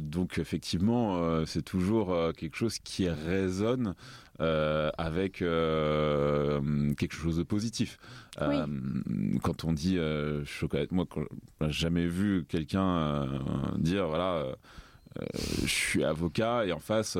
[0.00, 3.94] donc effectivement, c'est toujours quelque chose qui résonne
[4.38, 7.98] avec quelque chose de positif.
[8.40, 8.56] Oui.
[8.56, 8.66] Euh,
[9.42, 11.06] quand on dit euh, chocolat, moi,
[11.62, 13.26] j'ai jamais vu quelqu'un euh,
[13.76, 14.44] dire voilà,
[15.62, 17.18] je suis avocat et en face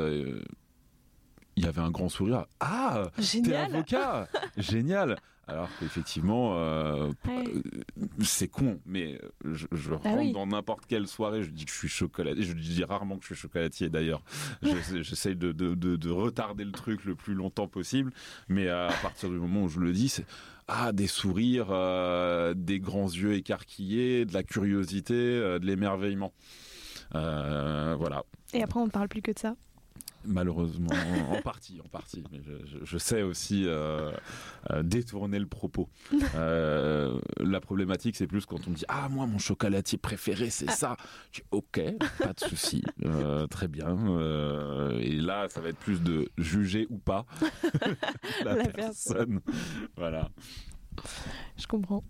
[1.57, 2.47] il y avait un grand sourire.
[2.61, 5.17] Ah, t'es avocat Génial
[5.51, 7.44] Alors qu'effectivement, euh, Ouais.
[7.48, 10.32] euh, c'est con, mais je, je Bah rentre oui.
[10.32, 12.42] dans n'importe quelle soirée, je dis que je suis chocolatier.
[12.42, 14.22] Je dis rarement que je suis chocolatier d'ailleurs.
[14.62, 18.12] Je- J'essaye de, de, de, de retarder le truc le plus longtemps possible,
[18.48, 20.24] mais à partir du moment où je le dis, c'est
[20.68, 26.32] ah des sourires, euh, des grands yeux écarquillés, de la curiosité, euh, de l'émerveillement.
[27.14, 28.22] Euh, voilà.
[28.53, 29.57] Et après, on ne parle plus que de ça.
[30.24, 30.90] Malheureusement,
[31.30, 32.22] en, partie, en partie.
[32.30, 32.40] Mais
[32.82, 34.12] je, sais aussi euh,
[34.70, 35.88] euh, détourner le propos.
[36.34, 40.70] Euh, la problématique, c'est plus quand on me dit Ah, moi, mon chocolatier préféré, c'est
[40.70, 40.96] ça.
[41.32, 41.80] Je dis Ok,
[42.18, 42.82] pas de souci,
[43.51, 43.96] très bien.
[45.01, 47.24] Et là, ça va être plus de juger ou pas
[48.44, 49.40] la, La personne.
[49.96, 50.30] Voilà.
[51.57, 52.05] Je comprends.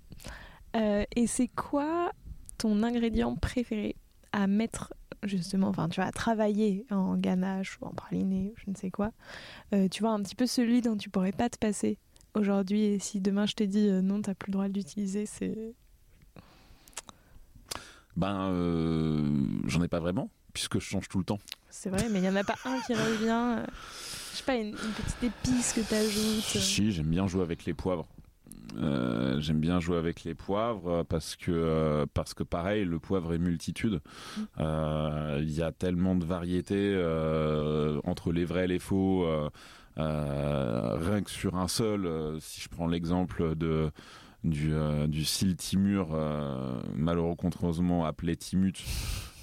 [0.74, 2.12] Et c'est quoi
[2.58, 3.96] ton ingrédient préféré
[4.32, 4.92] à mettre
[5.22, 8.90] justement, enfin tu vois, à travailler en ganache ou en praliné ou je ne sais
[8.90, 9.12] quoi
[9.74, 11.98] Euh, Tu vois, un petit peu celui dont tu pourrais pas te passer
[12.34, 15.26] aujourd'hui et si demain je t'ai dit euh, non, t'as plus le droit de l'utiliser,
[15.26, 15.74] c'est...
[18.16, 19.28] Ben, euh,
[19.66, 21.38] j'en ai pas vraiment, puisque je change tout le temps.
[21.70, 23.64] C'est vrai, mais il y en a pas un qui revient.
[24.32, 26.42] je sais pas, une, une petite épice que t'ajoutes.
[26.62, 28.06] Si, j'aime bien jouer avec les poivres.
[28.76, 32.98] Euh, j'aime bien jouer avec les poivres euh, parce que euh, parce que pareil le
[32.98, 34.00] poivre est multitude.
[34.58, 39.26] Euh, il y a tellement de variétés euh, entre les vrais et les faux
[39.96, 43.90] rien que sur un seul euh, si je prends l'exemple de
[44.44, 44.72] du,
[45.08, 48.72] du cil timur euh, malheureusement appelé timut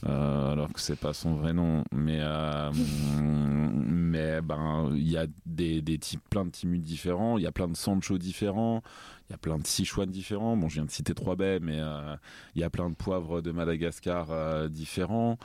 [0.05, 2.71] euh, alors que c'est pas son vrai nom mais euh,
[3.21, 7.51] mais ben il y a des, des types plein de timuts différents il y a
[7.51, 8.81] plein de sancho différents
[9.27, 11.79] il y a plein de sichuan différents bon je viens de citer trois baies mais
[11.79, 12.15] euh,
[12.55, 15.37] il y a plein de poivres de Madagascar différents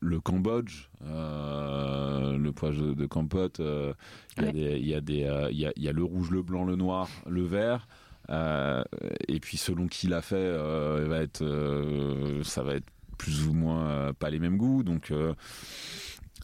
[0.00, 4.52] le Cambodge, le poivre de Campote, il y a Ouais.
[4.52, 6.76] des- y a des, il y a, il y a le rouge, le blanc, le
[6.76, 7.88] noir, le vert.
[8.30, 8.84] Euh,
[9.26, 12.86] et puis selon qui l'a fait, euh, il va être, euh, ça va être
[13.18, 14.82] plus ou moins euh, pas les mêmes goûts.
[14.82, 15.34] Donc euh,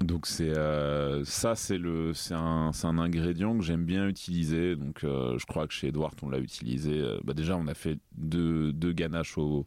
[0.00, 4.76] donc c'est euh, ça c'est le c'est un un ingrédient que j'aime bien utiliser.
[4.76, 7.02] Donc je crois que chez Edward on l'a utilisé.
[7.24, 9.64] bah déjà on a fait deux deux ganaches au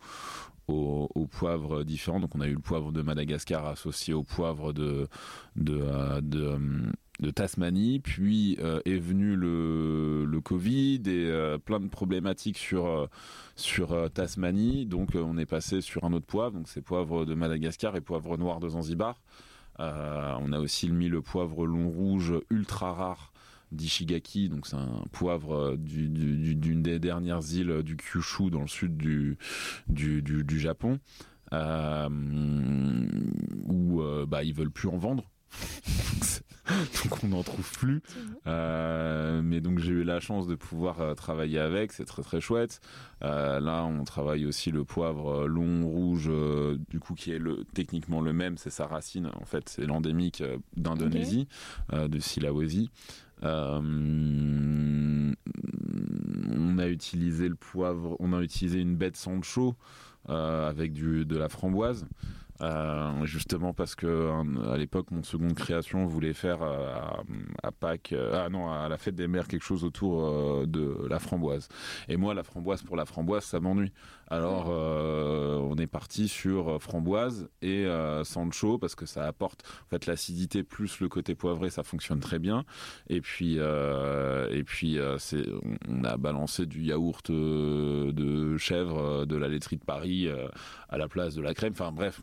[0.68, 2.20] au, poivre différents.
[2.20, 5.08] Donc on a eu le poivre de Madagascar associé au poivre de
[5.56, 12.86] de de Tasmanie, puis euh, est venu le, Covid et euh, plein de problématiques sur
[12.86, 13.08] euh,
[13.56, 14.86] sur Tasmanie.
[14.86, 18.38] Donc on est passé sur un autre poivre, donc c'est poivre de Madagascar et poivre
[18.38, 19.22] noir de Zanzibar.
[19.80, 23.32] On a aussi mis le poivre long rouge ultra rare
[23.72, 28.62] d'Ishigaki, donc c'est un poivre du- du- du- d'une des dernières îles du Kyushu dans
[28.62, 29.38] le sud du,
[29.90, 31.00] du, du, Japon,
[33.68, 35.30] où euh, bah, ils veulent plus en vendre.
[37.04, 38.02] donc on n'en trouve plus.
[38.46, 42.42] Euh, mais donc j'ai eu la chance de pouvoir euh, travailler avec, c'est très très
[42.42, 42.82] chouette.
[43.24, 47.64] Euh, là on travaille aussi le poivre long rouge, euh, du coup qui est le
[47.74, 50.44] techniquement le même, c'est sa racine en fait, c'est l'endémique
[50.76, 51.48] d'Indonésie,
[51.94, 52.90] de Sulawesi.
[53.42, 53.48] On
[56.80, 59.76] a utilisé le poivre, on a utilisé une baie de sancho
[60.28, 62.06] avec du, de la framboise.
[62.62, 64.32] Euh, justement parce que
[64.72, 68.90] à l'époque mon seconde création voulait faire euh, à, à Pâques euh, ah non à
[68.90, 71.68] la fête des mères quelque chose autour de la framboise.
[72.08, 73.92] Et moi la framboise pour la framboise ça m'ennuie.
[74.30, 75.07] Alors euh,
[75.78, 80.06] on est parti sur euh, framboise et euh, sancho parce que ça apporte en fait
[80.06, 82.66] l'acidité plus le côté poivré ça fonctionne très bien.
[83.10, 84.98] Et puis euh, et puis
[85.88, 90.28] on a balancé du yaourt de chèvre de la laiterie de Paris
[90.90, 91.74] à la place de la crème.
[91.74, 92.22] Enfin bref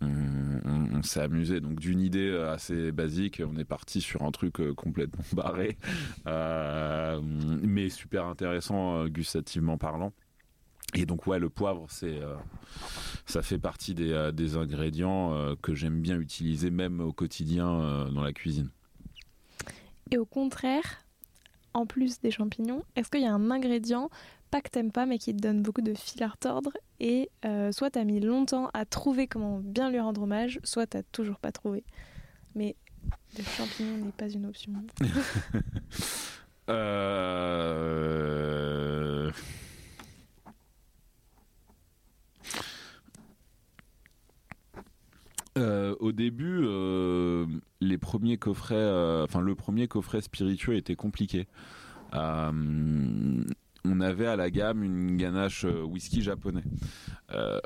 [0.00, 1.60] on, s'est amusé.
[1.60, 5.76] Donc d'une idée assez basique on est parti sur un truc complètement barré.
[7.62, 10.12] Mais super intéressant gustativement parlant
[10.94, 12.36] et donc ouais le poivre c'est euh,
[13.26, 18.08] ça fait partie des, euh, des ingrédients euh, que j'aime bien utiliser même au quotidien
[18.12, 18.70] dans la cuisine
[20.10, 21.04] Et au contraire,
[21.72, 24.10] en plus des champignons, est-ce qu'il y a un ingrédient,
[24.50, 27.30] pas que t'aimes pas, mais qui te donne beaucoup de fil à retordre et
[27.72, 31.52] soit t'as mis longtemps à trouver comment bien lui rendre hommage, soit t'as toujours pas
[31.52, 31.84] trouvé.
[32.54, 32.76] Mais
[33.36, 34.72] le champignon n'est pas une option.
[36.70, 37.64] Euh...
[45.56, 47.46] Euh, au début, euh,
[47.80, 51.46] les premiers coffrets, euh, enfin le premier coffret spiritueux était compliqué.
[53.86, 56.62] On avait à la gamme une ganache whisky japonais.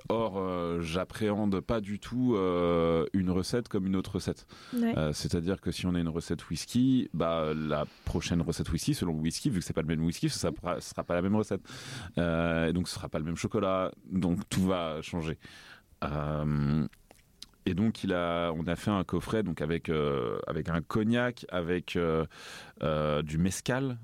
[0.08, 2.36] or, j'appréhende pas du tout
[3.12, 4.46] une recette comme une autre recette.
[5.12, 9.20] C'est-à-dire que si on a une recette whisky, bah la prochaine recette whisky, selon le
[9.20, 11.60] whisky, vu que c'est pas le même whisky, ça sera, sera pas la même recette.
[12.16, 13.92] et donc, ce sera pas le même chocolat.
[14.10, 15.38] Donc, tout va changer.
[17.68, 19.42] Et donc on a fait un coffret
[19.90, 22.24] euh, avec un cognac, avec euh,
[22.82, 23.98] euh, du mescal,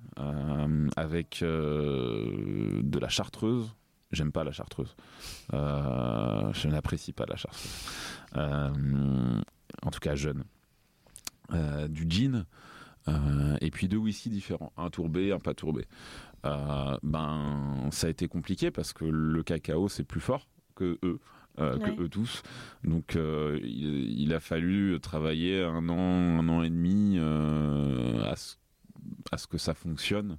[0.96, 3.74] avec de la chartreuse.
[4.12, 4.94] J'aime pas la chartreuse.
[5.50, 7.72] je n'apprécie pas la chartreuse.
[8.34, 10.44] en tout cas jeune.
[11.88, 12.44] du gin.
[13.62, 15.86] et puis deux whisky différents, un tourbé, un pas tourbé.
[16.42, 21.18] ben, ça a été compliqué parce que le cacao c'est plus fort que eux.
[21.60, 22.42] Euh, que eux tous.
[22.82, 28.56] Donc euh, il, a fallu travailler un an, un an et demi euh, à, ce,
[29.30, 30.38] à, ce, que ça fonctionne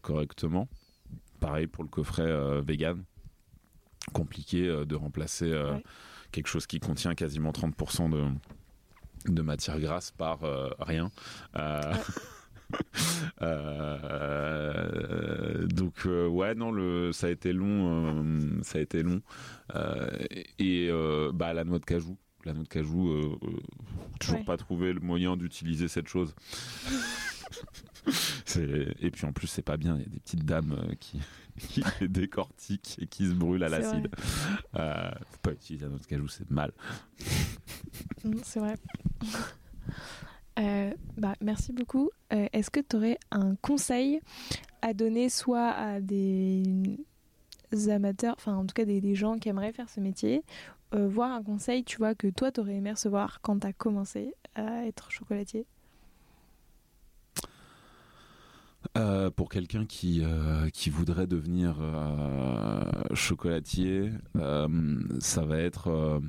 [0.00, 0.66] correctement.
[1.38, 3.04] Pareil pour le coffret vegan.
[4.12, 5.52] Compliqué de remplacer
[6.32, 10.40] quelque chose qui contient quasiment 30% de, de matière grasse par
[10.80, 11.10] rien.
[13.40, 19.20] Euh, donc euh, ouais non le ça a été long euh, ça a été long.
[20.58, 20.90] Et
[21.34, 22.16] bah la noix de cajou.
[22.44, 23.38] La noix de cajou
[24.20, 26.34] toujours pas trouvé le moyen d'utiliser cette chose.
[28.56, 29.96] Et puis en plus c'est pas bien.
[29.96, 31.20] Il y a des petites dames qui
[31.58, 34.08] qui les décortiquent et qui se brûlent à l'acide.
[34.72, 36.72] faut pas utiliser la noix de cajou c'est mal.
[38.44, 38.76] C'est vrai
[40.58, 42.10] euh, bah, merci beaucoup.
[42.32, 44.20] Euh, est-ce que tu aurais un conseil
[44.82, 46.98] à donner soit à des
[47.88, 50.42] amateurs, enfin en tout cas des, gens qui aimeraient faire ce métier,
[50.94, 53.72] euh, voire un conseil, tu vois, que toi tu aurais aimé recevoir quand tu as
[53.72, 55.66] commencé à être chocolatier?
[59.36, 60.22] Pour quelqu'un qui,
[60.74, 61.76] qui voudrait devenir
[63.14, 66.20] chocolatier, ça va être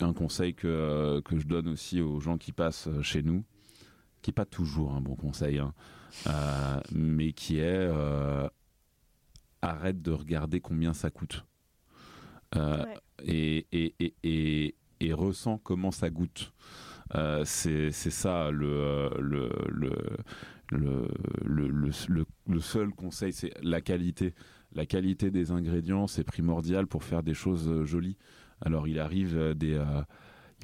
[0.00, 3.44] un conseil que, que je donne aussi aux gens qui passent chez nous,
[4.22, 5.74] qui n'est pas toujours un bon conseil, hein,
[6.26, 8.48] euh, mais qui est euh,
[9.62, 11.44] arrête de regarder combien ça coûte.
[12.56, 12.84] Euh,
[13.24, 16.52] et, et, et, et, ressent comment ça goûte.
[17.44, 19.92] c'est ça le, le, le,
[20.70, 21.08] le,
[21.44, 24.34] le, le seul conseil, c'est la qualité.
[24.72, 28.16] La qualité des ingrédients, c'est primordial pour faire des choses jolies.
[28.60, 30.02] Alors il arrive euh, des euh,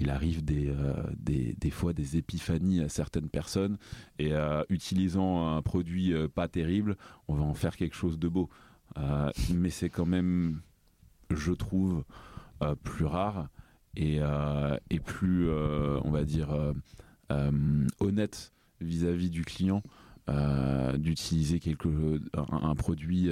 [0.02, 3.78] euh, des, fois des épiphanies à certaines personnes
[4.18, 4.32] et
[4.68, 6.96] utilisant un produit pas terrible,
[7.28, 8.50] on va en faire quelque chose de beau.
[9.54, 10.60] mais c'est quand même,
[11.30, 12.04] je trouve,
[12.82, 13.48] plus rare
[13.96, 14.20] et,
[14.90, 16.54] et plus, on va dire,
[18.00, 19.82] honnête vis-à-vis du client.
[20.98, 23.30] d'utiliser quelque un produit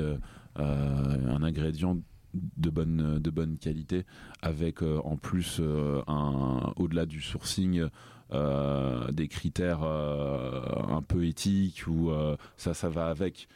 [0.57, 1.99] un ingrédient
[2.35, 4.05] de bonne de bonne qualité
[4.43, 7.89] avec euh, en plus euh, un au-delà du sourcing
[8.33, 12.11] euh, des critères un peu éthiques ou
[12.57, 13.49] ça ça va avec.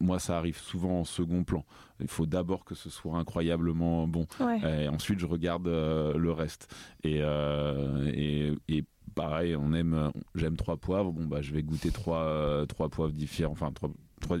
[0.00, 1.64] Moi ça arrive souvent en second plan.
[2.00, 4.26] Il faut d'abord que ce soit incroyablement bon.
[4.64, 6.74] Et ensuite je regarde le reste.
[7.04, 8.84] Et, et, et
[9.14, 11.12] pareil on aime j'aime trois poivres.
[11.12, 13.90] Bon bah je vais goûter trois trois poivres différents enfin trois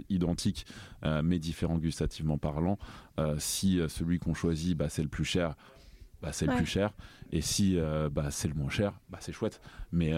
[0.08, 0.66] identiques
[1.04, 2.78] euh, mais différents gustativement parlant.
[3.18, 5.54] Euh, si euh, celui qu'on choisit, bah, c'est le plus cher,
[6.22, 6.92] bah, c'est le plus cher.
[7.32, 7.78] Et si
[8.12, 9.60] bah, c'est le moins cher, bah, c'est chouette.
[9.92, 10.12] Mais,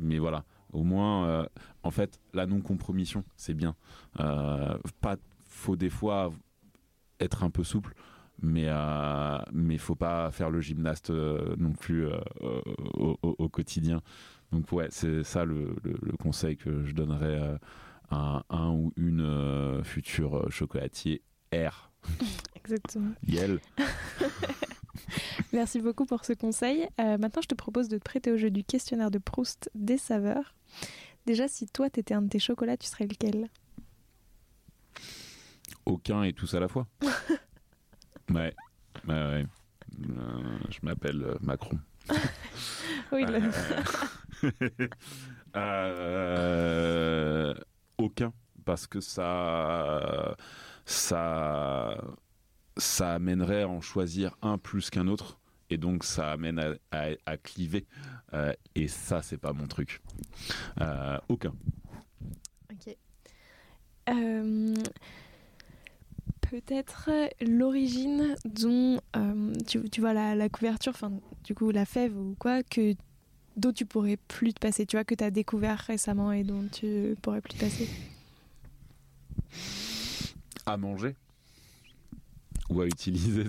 [0.00, 1.46] mais voilà, au moins,
[1.82, 3.74] en fait, la non-compromission, c'est bien.
[4.14, 5.16] pas,
[5.48, 6.32] faut des fois
[7.20, 7.94] être un peu souple
[8.40, 8.68] mais
[9.52, 12.06] mais faut pas faire le gymnaste non plus
[12.94, 14.00] au, quotidien
[14.52, 17.58] donc ouais c'est ça le, le, conseil que je donnerais
[18.10, 21.90] un, un ou une euh, future euh, chocolatier R.
[22.56, 23.12] Exactement.
[23.26, 23.60] Yel.
[25.52, 26.88] Merci beaucoup pour ce conseil.
[27.00, 29.98] Euh, maintenant, je te propose de te prêter au jeu du questionnaire de Proust des
[29.98, 30.54] saveurs.
[31.26, 33.48] Déjà, si toi, t'étais un de tes chocolats, tu serais lequel?
[35.86, 36.86] Aucun et tous à la fois.
[38.30, 38.54] ouais.
[39.06, 39.46] ouais, ouais.
[40.70, 41.78] je m'appelle Macron.
[43.12, 43.24] oui.
[45.56, 47.54] euh,
[47.98, 48.32] aucun
[48.64, 50.36] parce que ça
[50.84, 51.96] ça
[52.76, 55.38] ça amènerait à en choisir un plus qu'un autre
[55.70, 57.86] et donc ça amène à, cliver
[58.32, 60.00] euh, et ça c'est pas mon truc.
[60.80, 61.54] Euh, aucun.
[62.72, 62.96] Ok.
[64.08, 64.74] Euh,
[66.40, 67.10] peut-être
[67.42, 69.00] l'origine dont
[69.66, 71.12] tu, vois la, la couverture enfin
[71.44, 72.94] du coup la fève ou quoi que
[73.58, 76.64] dont tu pourrais plus te passer, tu vois, que tu as découvert récemment et dont
[76.70, 77.88] tu pourrais plus te passer.
[80.66, 81.16] À manger.
[82.70, 83.44] Ou à utiliser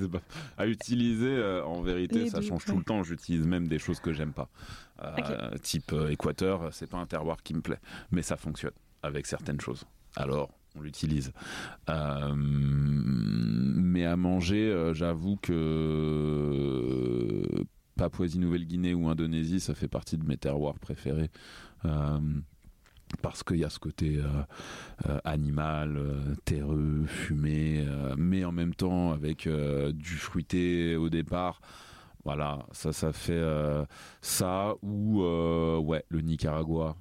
[0.58, 3.04] à utiliser euh, en vérité ça change tout le temps.
[3.04, 4.48] J'utilise même des choses que j'aime pas.
[5.04, 7.80] Euh, type euh, équateur c'est pas un terroir qui me plaît
[8.12, 8.72] mais ça fonctionne
[9.04, 9.84] avec certaines choses.
[10.16, 11.34] Alors on l'utilise.
[11.88, 17.44] Mais à manger j'avoue que
[18.00, 21.30] Papouasie-Nouvelle-Guinée ou Indonésie ça fait partie de mes terroirs préférés
[23.22, 24.28] parce qu'il y a ce côté euh,
[25.08, 27.86] euh, animal, euh, terreux, fumé,
[28.18, 31.62] mais en même temps avec du fruité au départ.
[32.26, 33.42] Voilà, ça, ça fait
[34.22, 35.24] ça ou
[35.80, 36.96] ouais, le Nicaragua.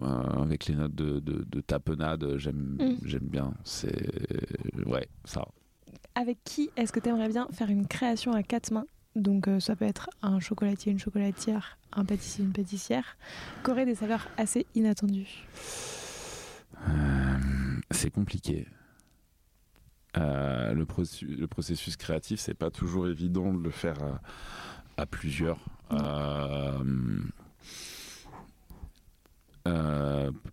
[0.00, 2.96] avec les notes de, de, tapenade, j'aime mm.
[3.04, 3.52] j'aime bien.
[3.64, 4.10] C'est
[4.86, 5.46] ouais, ça.
[6.14, 8.86] Avec qui est-ce que tu aimerais bien faire une création à quatre mains?
[9.16, 13.16] Donc euh, ça peut être un chocolatier, une chocolatière, un pâtissier, une pâtissière,
[13.64, 15.46] qui aurait des saveurs assez inattendues.
[16.88, 17.38] Euh,
[17.90, 18.68] c'est compliqué.
[20.16, 20.86] Euh, le,
[21.36, 23.98] le, processus créatif, c'est pas toujours évident de le faire
[24.96, 25.58] à, plusieurs.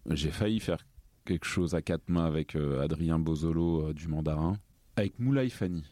[0.09, 0.85] J'ai failli faire
[1.25, 4.57] quelque chose à quatre mains avec Adrien Bozolo du Mandarin,
[4.95, 5.83] avec Moulay Fanny.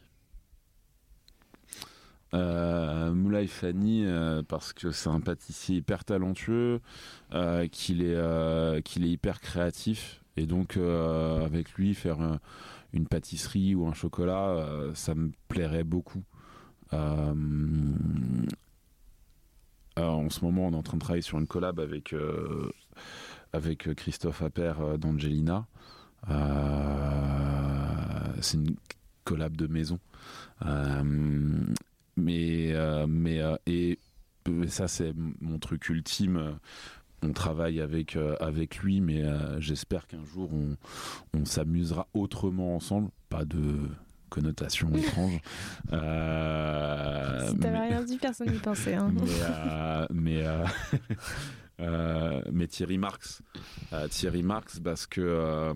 [2.33, 6.81] Euh, Moulay euh, parce que c'est un pâtissier hyper talentueux,
[7.33, 12.17] euh, qu'il est euh, qu'il est hyper créatif et donc avec lui faire
[12.91, 16.23] une pâtisserie ou un chocolat, ça me plairait beaucoup.
[16.91, 17.35] en
[20.29, 22.13] ce moment, on est en train de travailler sur une collab avec
[23.53, 25.67] avec Christophe Appert d'Angelina.
[28.41, 28.75] c'est une
[29.23, 29.99] collab de maison
[30.61, 31.73] mais
[32.17, 33.99] mais euh, et
[34.47, 36.59] euh, ça c'est mon truc ultime.
[37.23, 39.23] On travaille avec avec lui mais
[39.59, 40.77] j'espère qu'un jour on,
[41.37, 43.09] on s'amusera autrement ensemble.
[43.29, 43.89] Pas de
[44.29, 45.39] connotation étrange.
[45.91, 49.11] Euh, si t'avais rien dit personne n'y pensait hein.
[50.13, 50.43] mais
[51.79, 51.87] mais,
[52.51, 53.41] mais Thierry Marx
[54.09, 55.73] Thierry Marx parce que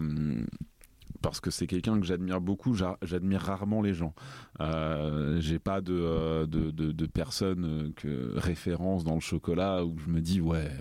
[1.22, 2.74] parce que c'est quelqu'un que j'admire beaucoup.
[3.02, 4.14] J'admire rarement les gens.
[4.62, 9.84] Euh, J'ai pas de, euh, de, de, de personne euh, que référence dans le chocolat
[9.86, 10.72] où je me dis ouais.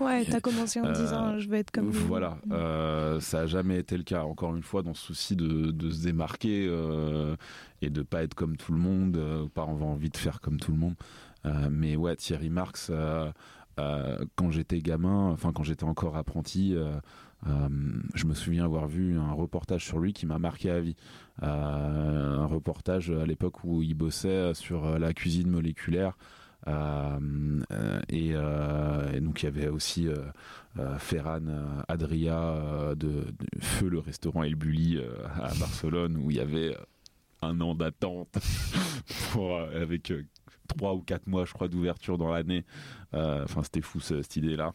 [0.00, 1.90] Ouais, t'as commencé en euh, disant je vais être comme.
[1.90, 4.22] Voilà, euh, ça a jamais été le cas.
[4.24, 6.64] Encore une fois, dans ce souci de, de se démarquer
[7.82, 10.72] et de pas être comme tout le monde, pas avoir envie de faire comme tout
[10.72, 10.94] le monde.
[11.70, 12.90] mais ouais, Thierry Marx.
[14.36, 16.76] Quand j'étais gamin, enfin quand j'étais encore apprenti,
[17.46, 17.68] euh,
[18.14, 20.96] je me souviens avoir vu un reportage sur lui qui m'a marqué à vie.
[21.42, 26.16] Euh, un reportage à l'époque où il bossait sur la cuisine moléculaire.
[26.68, 27.60] Euh,
[28.10, 28.34] et,
[29.20, 30.08] donc il y avait aussi
[30.98, 31.46] Ferran
[31.88, 33.24] Adria de,
[33.60, 34.98] Feu le restaurant El Bulli
[35.34, 36.76] à Barcelone où il y avait
[37.42, 38.36] un an d'attente
[39.74, 40.12] avec
[40.74, 42.64] trois ou quatre mois je crois d'ouverture dans l'année.
[43.12, 44.72] Enfin c'était fou cette idée là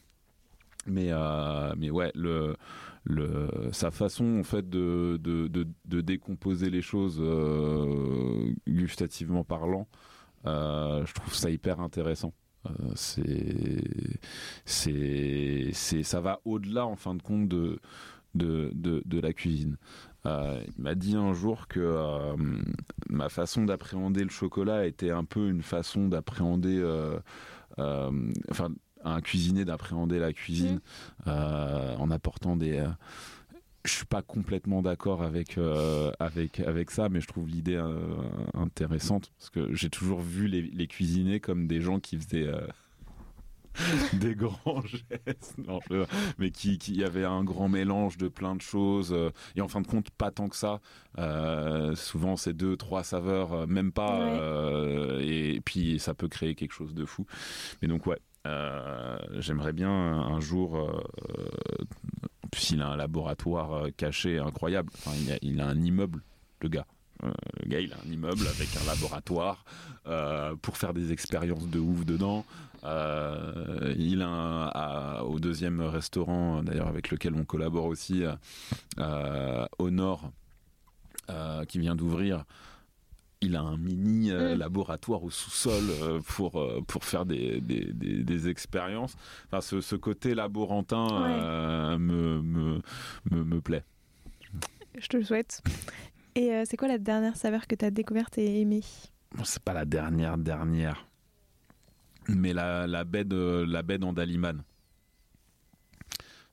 [0.86, 2.56] mais euh, mais ouais le
[3.04, 5.48] le sa façon en fait de de,
[5.86, 9.88] de, décomposer les choses euh, gustativement parlant
[10.46, 12.34] euh, je trouve ça hyper intéressant
[12.68, 13.84] euh, c'est
[14.66, 17.80] c'est ça va au-delà en fin de compte de
[18.36, 19.78] de, de, de la cuisine.
[20.26, 22.36] Euh, il m'a dit un jour que euh,
[23.10, 27.20] ma façon d'appréhender le chocolat était un peu une façon d'appréhender, euh,
[28.50, 28.70] enfin
[29.04, 30.80] un cuisinier d'appréhender la cuisine
[31.26, 31.30] mmh.
[31.30, 32.84] en apportant des
[33.84, 37.80] je suis pas complètement d'accord avec euh, avec avec ça mais je trouve l'idée
[38.56, 42.50] intéressante parce que j'ai toujours vu les, les, cuisiniers comme des gens qui faisaient
[44.14, 45.80] des grands gestes, non,
[46.38, 49.16] mais qui, qui avait un grand mélange de plein de choses.
[49.56, 50.80] et en fin de compte, pas tant que ça.
[51.18, 54.20] Euh, souvent, c'est deux, trois saveurs, même pas.
[54.20, 55.26] Ouais.
[55.26, 57.26] et puis, ça peut créer quelque chose de fou.
[57.82, 61.04] Mais donc, ouais, euh, j'aimerais bien un jour, euh,
[62.56, 66.22] s'il a un laboratoire euh, caché incroyable, enfin, il, a, il, a, un immeuble,
[66.62, 66.86] le gars.
[67.24, 69.66] le gars, il a un immeuble avec un laboratoire
[70.62, 72.46] pour faire des expériences de ouf dedans.
[73.98, 78.24] Il a un, au deuxième restaurant, d'ailleurs avec lequel on collabore aussi,
[78.98, 80.32] au nord,
[81.68, 82.46] qui vient d'ouvrir
[83.46, 84.60] il a un mini euh, mm.
[84.60, 89.16] laboratoire au sous-sol euh, pour euh, pour faire des, des, des, expériences.
[89.48, 92.82] Enfin, ce, ce côté laborantin me, me,
[93.32, 93.84] me, me plaît.
[94.98, 95.62] Je te le souhaite.
[96.36, 98.84] Et c'est quoi la dernière saveur que tu as découverte et aimée?
[99.44, 101.06] C'est pas la dernière dernière,
[102.28, 104.64] mais la la baie de la d'Andaliman.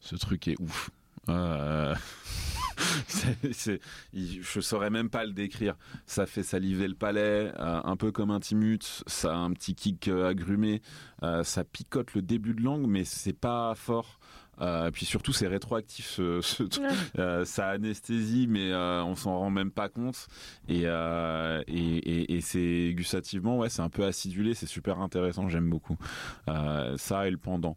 [0.01, 0.91] Ce truc est ouf.
[3.07, 3.81] C'est- c'est-
[4.13, 5.77] il- je saurais même pas le décrire.
[6.07, 9.03] Ça fait saliver le palais, euh, un peu comme un timut.
[9.07, 10.83] Ça a un petit kick euh, agrumé.
[11.23, 14.19] Euh, ça picote le début de langue, mais c'est pas fort.
[14.63, 16.07] Euh, puis surtout, c'est rétroactif.
[16.07, 16.85] Ce, ce truc.
[17.19, 20.29] Euh, ça anesthésie, mais euh, on s'en rend même pas compte.
[20.69, 24.55] Et, euh, et, et, et c'est gustativement, ouais, c'est un peu acidulé.
[24.55, 25.49] C'est super intéressant.
[25.49, 25.97] J'aime beaucoup.
[26.97, 27.77] Ça et le pendant.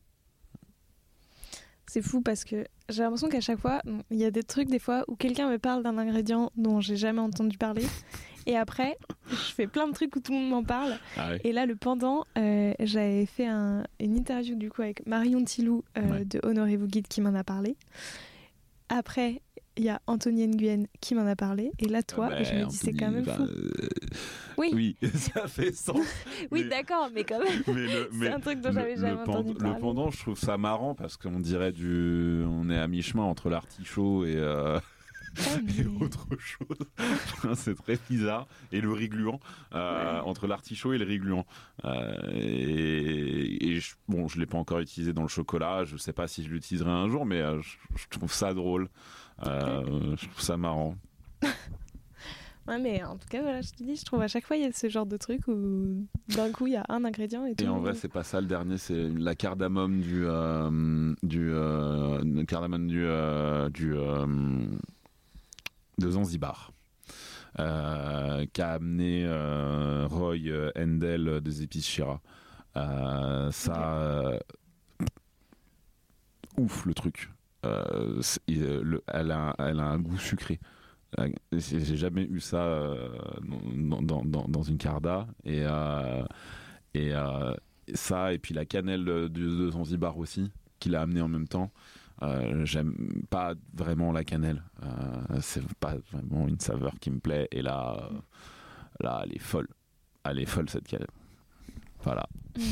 [1.87, 4.79] C'est fou parce que j'ai l'impression qu'à chaque fois, il y a des trucs des
[4.79, 7.85] fois où quelqu'un me parle d'un ingrédient dont j'ai jamais entendu parler.
[8.47, 8.97] Et après,
[9.29, 10.93] je fais plein de trucs où tout le monde m'en parle.
[11.17, 11.41] Ah ouais.
[11.43, 15.83] Et là, le pendant, euh, j'avais fait un- une interview du coup avec Marion Tilou
[15.97, 16.25] euh, Ouais.
[16.25, 17.75] de Honorez-vous Guide qui m'en a parlé.
[18.89, 19.41] Après,
[19.77, 21.71] il y a Anthony Nguyen qui m'en a parlé.
[21.79, 23.43] Et là, toi, et je me dis, c'est quand même bah, fou.
[23.43, 23.71] euh,
[24.57, 25.97] Oui, oui, Oui, ça fait sens.
[26.51, 27.63] mais- d'accord, mais quand même.
[27.67, 29.73] Mais le, C'est un truc dont j'avais jamais entendu parler.
[29.73, 32.43] Le pendant, je trouve ça marrant parce qu'on dirait du.
[32.47, 34.79] On est à mi-chemin entre l'artichaut et, euh,
[35.79, 37.55] et autre chose.
[37.55, 38.47] C'est très bizarre.
[38.71, 39.39] Et le riz gluant.
[39.73, 41.45] euh, Entre l'artichaut et le riz gluant.
[41.85, 45.83] Euh, et et je, bon, je l'ai pas encore utilisé dans le chocolat.
[45.83, 48.89] Je sais pas si je l'utiliserai un jour, mais euh, je, je trouve ça drôle.
[49.43, 50.95] Je trouve ça marrant.
[52.67, 54.63] Ouais, mais en tout cas, voilà, je te dis, je trouve à chaque fois, il
[54.63, 57.53] y a ce genre de truc où d'un coup, il y a un ingrédient et
[57.53, 57.63] tout.
[57.63, 62.43] Et en vrai, c'est pas ça le dernier, c'est la cardamome du euh, du euh,
[62.45, 63.93] cardamome du euh, du
[65.97, 66.71] de Zanzibar.
[67.59, 72.21] Euh, qu'a amené euh, Roy euh, Endel des épices Shira.
[72.75, 74.37] Euh, ça, euh,
[76.57, 77.31] ouf le truc.
[77.65, 80.59] Euh, le- elle, a, elle a un goût sucré.
[81.19, 83.09] Euh, J'ai jamais eu ça euh,
[83.73, 86.23] dans, dans, dans, dans une carda et euh,
[86.93, 87.53] et euh,
[87.93, 91.71] ça et puis la cannelle de, de Zanzibar aussi qu'il a amené en même temps.
[92.23, 94.63] Euh, J'aime pas vraiment la cannelle.
[94.83, 97.47] Euh, c'est pas vraiment une saveur qui me plaît.
[97.51, 98.17] Et là, euh,
[99.01, 99.67] là, elle est folle.
[100.23, 101.07] Elle est folle cette cannelle.
[102.03, 102.27] Voilà.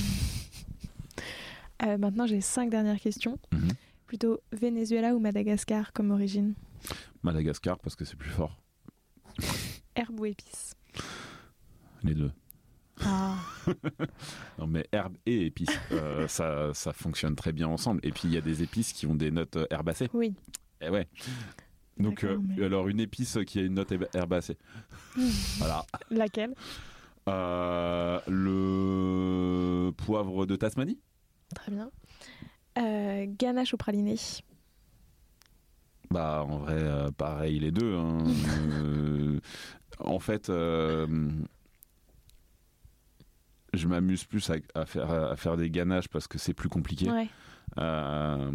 [1.83, 3.37] Euh, maintenant, j'ai cinq dernières questions.
[3.51, 3.71] Mhm.
[4.07, 6.53] Plutôt Venezuela ou Madagascar comme origine?
[7.23, 8.57] Madagascar parce que c'est plus fort.
[9.95, 10.75] Herbe ou épice
[12.03, 12.31] Les deux.
[13.01, 13.37] Ah,
[14.59, 17.99] Non mais herbe et épices, euh, ça, ça fonctionne très bien ensemble.
[18.03, 20.09] Et puis il y a des épices qui ont des notes euh, herbacées.
[20.13, 20.33] oui.
[20.81, 21.07] Et ouais.
[21.97, 24.57] Donc euh, mais- alors une épice qui a une note herb- herbacée.
[25.59, 25.85] voilà.
[26.11, 26.53] Laquelle?
[27.29, 30.99] Euh, le poivre de Tasmanie
[31.55, 31.89] Très bien.
[33.37, 34.15] Ganache ou praliné
[36.09, 37.95] Bah en vrai pareil les deux.
[37.95, 38.17] hein.
[39.99, 40.49] En fait,
[43.73, 47.09] je m'amuse plus à, à faire à faire des ganaches parce que c'est plus compliqué.
[47.09, 47.27] Ouais.
[47.79, 48.51] Euh,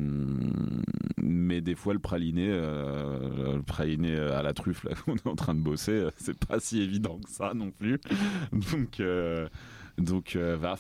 [1.16, 5.35] mais des fois le praliné, euh, le praliné à la truffe là qu'on est en
[5.35, 7.99] train de bosser, euh, c'est pas si évident que ça non plus.
[8.53, 9.49] Donc euh,
[9.97, 10.79] donc euh, va.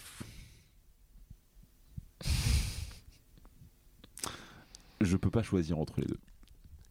[5.00, 6.18] Je peux pas choisir entre les deux.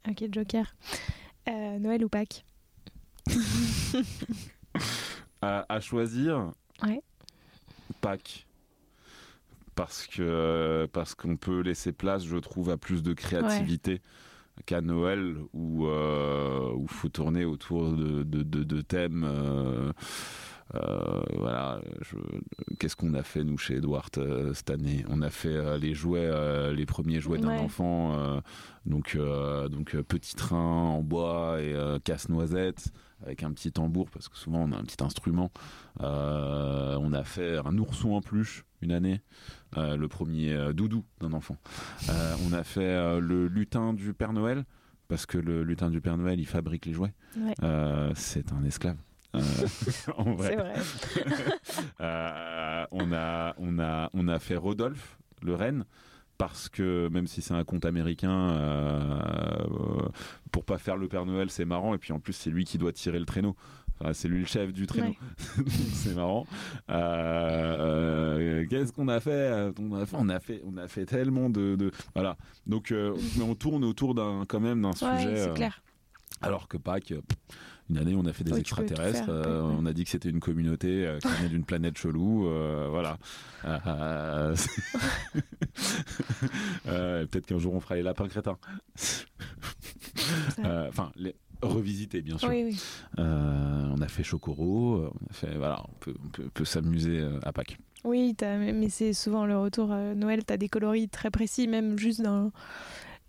[0.10, 0.76] Ok, Joker.
[1.50, 2.46] Euh, Noël ou Pâques?
[5.42, 6.52] À, à choisir?
[6.82, 7.00] Ouais.
[8.02, 8.46] Pâques.
[9.76, 14.02] Parce que parce qu'on peut laisser place, je trouve, à plus de créativité
[14.66, 19.24] qu'à Noël où euh, où faut tourner autour de de, de, de thèmes.
[19.24, 19.92] euh,
[20.76, 21.80] euh, voilà,
[22.80, 25.06] qu'est-ce qu'on a fait nous chez Edward euh, cette année?
[25.10, 26.30] On a fait les jouets,
[26.74, 27.60] les premiers jouets d'un Ouais.
[27.60, 28.42] enfant,
[28.88, 29.16] donc
[29.70, 31.74] donc petit train en bois et
[32.04, 32.92] casse-noisette
[33.24, 35.52] avec un petit tambour parce que souvent on a un petit instrument.
[36.02, 39.22] Euh, on a fait un ourson en peluche une année,
[39.76, 41.58] euh, le premier euh, doudou d'un enfant.
[42.10, 44.66] On a fait le lutin du Père Noël
[45.08, 47.14] parce que le lutin du Père Noël il fabrique les jouets.
[47.38, 47.54] Ouais.
[48.16, 48.98] C'est un esclave.
[50.18, 50.50] En vrai.
[50.50, 50.74] C'est vrai.
[52.92, 55.86] On a on a on a fait Rodolphe le renne
[56.38, 60.10] parce que même si c'est un conte américain euh,
[60.52, 61.94] pour pas faire le Père Noël c'est marrant.
[61.94, 63.56] Et puis en plus c'est lui qui doit tirer le traîneau.
[64.00, 65.08] Enfin, c'est lui le chef du traîneau.
[65.58, 65.64] Ouais.
[65.68, 66.46] C'est marrant.
[66.92, 67.78] Euh,
[68.62, 71.50] euh, qu'est-ce qu'on a fait on a fait on a fait on a fait tellement
[71.50, 72.38] de, de- voilà.
[72.68, 75.82] Donc euh, mais on tourne autour d'un quand même d'un Ouais, sujet c'est euh, clair.
[76.42, 77.22] alors que Pâques, euh,
[77.90, 79.26] une année, on a fait des Oui, tu extraterrestres.
[79.26, 79.76] faire, euh, ouais.
[79.80, 82.48] On a dit que c'était une communauté euh, qui venait d'une planète chelou.
[82.48, 83.18] euh, voilà.
[86.86, 88.58] Peut-être qu'un jour on fera les lapins crétins.
[90.64, 92.50] Enfin, les revisiter bien sûr.
[92.50, 92.80] Oui, oui.
[93.20, 95.06] Euh, on a fait Chocoro.
[95.06, 97.78] On a fait voilà, on peut, on peut, on peut s'amuser à Pâques.
[98.04, 102.22] Oui, mais c'est souvent le retour euh, Noël, t'as des coloris très précis, même juste
[102.22, 102.52] dans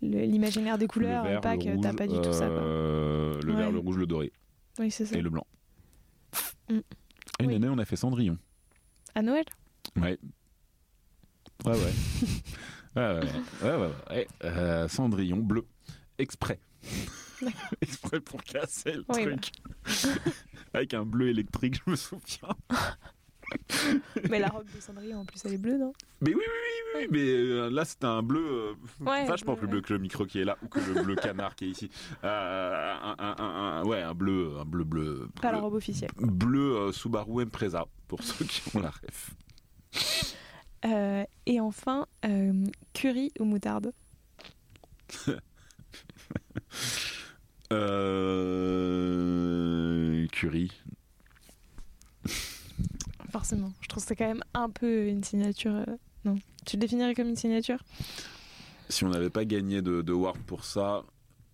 [0.01, 2.47] l'imaginaire des couleurs, le vert, le que t'as pas du tout ça.
[2.47, 2.57] quoi.
[2.59, 4.31] euh, le vert, le rouge, le doré
[4.79, 5.15] Oui, c'est ça.
[5.17, 5.45] et le blanc.
[6.69, 6.77] Mm.
[6.77, 7.55] Et Une Oui.
[7.55, 8.37] année, on a fait Cendrillon.
[9.15, 9.45] À Noël
[9.97, 10.17] Ouais.
[11.65, 11.75] Ouais, ouais.
[12.95, 13.31] ouais, ouais, ouais.
[13.63, 14.27] ouais, ouais, ouais.
[14.45, 15.65] Euh, Cendrillon bleu.
[16.17, 16.59] Exprès.
[17.81, 19.51] Exprès pour casser le Oui, truc.
[20.73, 22.49] Avec un bleu électrique, je me souviens.
[24.29, 25.93] Mais la robe de Cendrillon, en plus, elle est bleue, non?
[26.21, 28.73] Mais oui, oui, oui, oui, mais euh, là c'était un bleu euh,
[29.05, 31.15] Ouais, vachement bleu, plus bleu que le micro qui est là ou que le bleu
[31.21, 31.89] canard qui est ici.
[32.23, 35.29] Euh, un, un- un- un- ouais, un bleu, un bleu bleu.
[35.41, 36.11] Pas la robe officielle.
[36.17, 39.31] bleu, Subaru Impreza pour ceux qui ont la ref.
[40.85, 42.05] Euh, et enfin,
[42.93, 43.91] curry ou moutarde?
[48.89, 50.71] Euh, curry.
[53.31, 53.71] Forcément.
[53.81, 55.73] Je trouve que c'est quand même un peu une signature.
[55.75, 55.85] euh,
[56.25, 56.37] Non.
[56.65, 57.79] Tu le définirais comme une signature?
[58.89, 61.03] Si on n'avait pas gagné de, de Ward pour ça,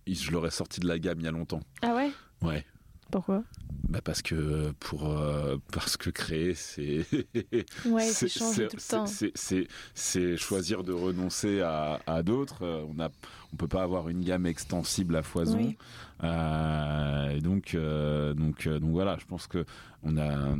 [0.06, 1.60] je l'aurais sorti de la gamme il y a longtemps.
[1.82, 2.10] Ah ouais?
[2.42, 2.64] Ouais.
[3.10, 3.44] Pourquoi?
[3.88, 7.06] Bah parce que pour euh, parce que créer c'est
[7.86, 10.36] Ouais, c'est c'est tout le temps.
[10.38, 12.62] choisir de renoncer à, à d'autres.
[12.64, 13.10] Euh, On a
[13.52, 15.58] on peut pas avoir une gamme extensible à foison.
[15.58, 15.76] Oui.
[16.24, 19.64] Euh, et donc euh, donc donc voilà, je pense que
[20.06, 20.56] on a euh,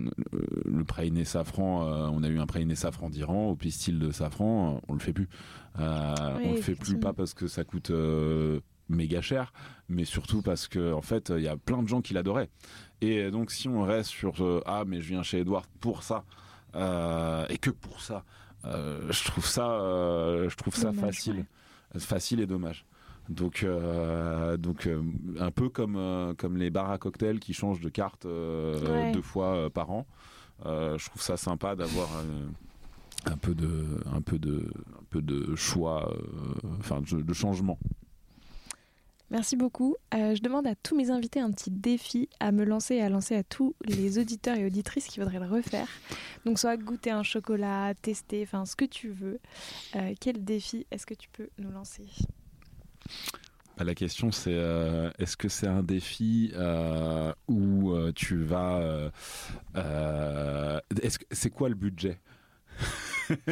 [0.64, 1.86] le safran.
[1.86, 4.80] euh, on a eu un praliné safran d'Iran au pistil de safran.
[4.88, 5.28] On le fait plus.
[5.78, 7.90] Euh, Oui, on le fait plus pas parce que ça coûte
[8.88, 9.53] méga cher,
[9.88, 12.51] mais surtout parce que en fait il y a plein de gens qui l'adoraient.
[13.01, 16.24] Et donc si on reste sur euh, ah mais je viens chez Edouard pour ça
[16.74, 18.24] euh, et que pour ça,
[18.64, 19.78] euh, je trouve ça
[20.49, 21.44] je trouve ça Dommage, facile,
[21.99, 22.84] facile et dommage.
[23.29, 25.03] Donc euh, donc euh,
[25.41, 29.12] un peu comme euh, comme les bars à cocktails qui changent de carte Ouais.
[29.12, 30.07] deux fois par an.
[30.64, 32.09] Je trouve ça sympa d'avoir
[33.27, 36.12] un peu de un peu de un peu de choix
[36.79, 37.79] enfin de, de changement.
[39.31, 39.97] Merci beaucoup.
[40.12, 43.35] Je demande à tous mes invités un petit défi à me lancer et à lancer
[43.35, 45.89] à tous les auditeurs et auditrices qui voudraient le refaire.
[46.45, 49.41] Donc soit goûter un chocolat, tester, enfin ce que tu veux.
[50.20, 52.07] Quel défi est-ce que tu peux nous lancer?
[53.77, 59.11] Bah, La question c'est euh, est-ce que c'est un défi euh, où euh, tu vas
[59.75, 62.21] est-ce que c'est quoi le budget?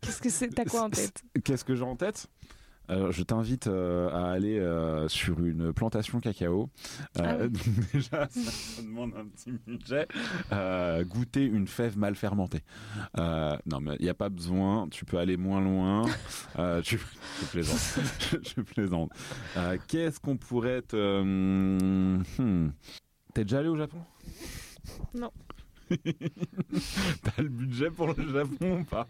[0.00, 0.48] Qu'est-ce que c'est?
[0.48, 1.22] T'as quoi en tête?
[1.44, 2.26] Qu'est-ce que j'ai en tête?
[2.88, 6.70] Alors, je t'invite euh, à aller euh, sur une plantation cacao.
[7.18, 7.72] Euh, Ah oui.
[7.92, 10.06] déjà, ça, demande un petit budget.
[11.06, 12.62] Goûter une fève mal fermentée.
[13.16, 14.88] Non, mais il n'y a pas besoin.
[14.88, 16.04] Tu peux aller moins loin.
[16.82, 16.98] Tu,
[17.40, 17.98] je plaisante.
[18.56, 19.10] je plaisante.
[19.88, 21.20] Qu'est-ce qu'on pourrait te...
[21.20, 22.70] hum, hmm.
[23.34, 23.98] T'es déjà allé au Japon?
[25.14, 25.30] Non.
[25.88, 29.06] T'as le budget pour le Japon ou pas?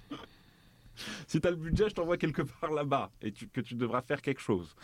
[1.26, 4.22] si t'as le budget, je t'envoie quelque part là-bas et tu- que tu devras faire
[4.22, 4.74] quelque chose.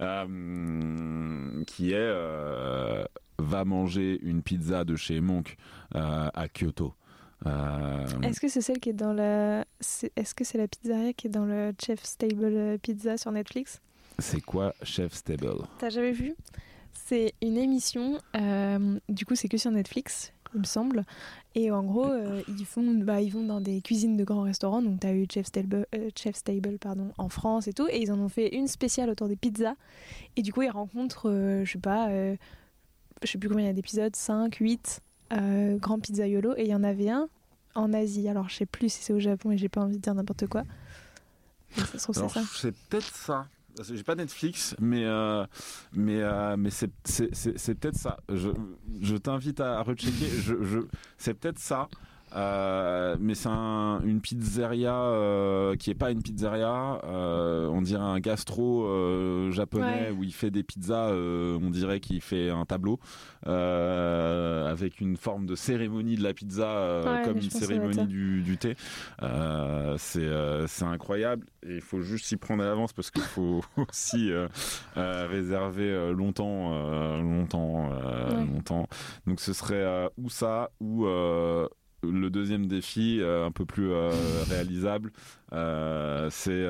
[0.00, 3.04] Euh, qui est euh,
[3.38, 5.56] va manger une pizza de chez Monk
[5.94, 6.94] euh, à Kyoto.
[8.22, 9.64] Est-ce que c'est celle qui est dans la.
[10.16, 13.80] Est-ce que c'est la pizzeria qui est dans le Chef Stable Pizza sur Netflix?
[14.18, 16.34] C'est quoi Chef Stable T'as jamais vu?
[16.92, 18.18] C'est une émission,
[19.08, 21.04] du coup c'est que sur Netflix, il me semble.
[21.54, 24.82] Et en gros, euh, ils, font, bah, ils vont dans des cuisines de grands restaurants.
[24.82, 27.88] Donc t'as eu Chef Stable, euh, Chef Stable pardon, en France et tout.
[27.90, 29.74] Et ils en ont fait une spéciale autour des pizzas.
[30.36, 32.36] Et du coup, ils rencontrent, euh, je sais pas, euh,
[33.22, 35.00] je sais plus combien il y a d'épisodes, 5, 8
[35.32, 36.54] euh, grands pizzaiolos.
[36.56, 37.28] Et il y en avait un
[37.74, 38.28] en Asie.
[38.28, 40.46] Alors je sais plus si c'est au Japon et j'ai pas envie de dire n'importe
[40.46, 40.64] quoi.
[41.76, 42.42] Mais ça se trouve, c'est ça.
[42.52, 43.46] c'est peut-être ça.
[43.82, 45.44] J'ai pas Netflix, mais euh,
[45.92, 48.18] mais euh, mais c'est peut-être ça.
[48.28, 48.50] Je
[49.00, 50.28] je t'invite à rechecker.
[50.40, 50.80] Je je
[51.18, 51.88] c'est peut-être ça.
[52.34, 57.00] Euh, mais c'est un- une pizzeria euh, qui est pas une pizzeria.
[57.04, 60.14] euh, on dirait un gastro euh, japonais Ouais.
[60.16, 61.08] où il fait des pizzas.
[61.10, 63.00] euh, on dirait qu'il fait un tableau
[63.46, 68.42] euh, avec une forme de cérémonie de la pizza euh, Ouais, comme une cérémonie du,
[68.42, 68.76] du thé.
[69.22, 73.22] Euh, c'est euh, c'est incroyable et il faut juste s'y prendre à l'avance parce qu'il
[73.22, 74.30] faut aussi
[74.96, 78.46] réserver longtemps, euh, longtemps, euh, Ouais.
[78.46, 78.86] longtemps.
[79.26, 81.66] Donc ce serait euh, ou ça ou euh,
[82.02, 84.10] le deuxième défi, euh, un peu plus euh,
[84.48, 85.12] réalisable,
[85.52, 86.66] euh, c'est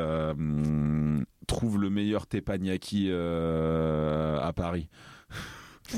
[1.47, 4.89] trouve le meilleur teppanyaki à Paris.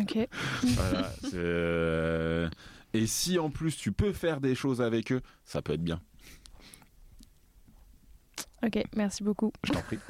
[0.00, 0.18] Ok.
[0.62, 2.48] Voilà, euh,
[2.94, 6.00] Et si en plus tu peux faire des choses avec eux, ça peut être bien.
[8.64, 9.52] Ok, merci beaucoup.
[9.64, 9.98] Je t'en prie.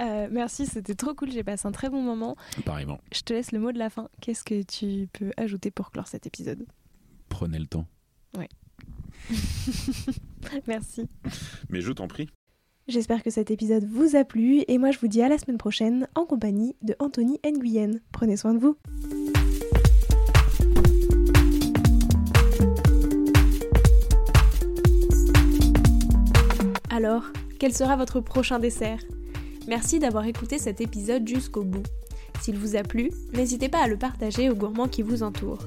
[0.00, 2.36] Euh, merci, c'était trop cool, j'ai passé un très bon moment.
[2.64, 3.00] Pareillement.
[3.12, 4.08] Je te laisse le mot de la fin.
[4.20, 6.66] Qu'est-ce que tu peux ajouter pour clore cet épisode?
[7.34, 7.86] Prenez le temps.
[10.68, 11.08] Merci.
[11.68, 12.28] Mais je t'en prie.
[12.86, 15.58] J'espère que cet épisode vous a plu et moi je vous dis à la semaine
[15.58, 17.98] prochaine en compagnie de Anthony Nguyen.
[18.12, 18.76] Prenez soin de vous.
[26.88, 27.24] Alors,
[27.58, 29.00] quel sera votre prochain dessert?
[29.66, 31.82] Merci d'avoir écouté cet épisode jusqu'au bout.
[32.40, 35.66] S'il vous a plu, n'hésitez pas à le partager aux gourmands qui vous entourent.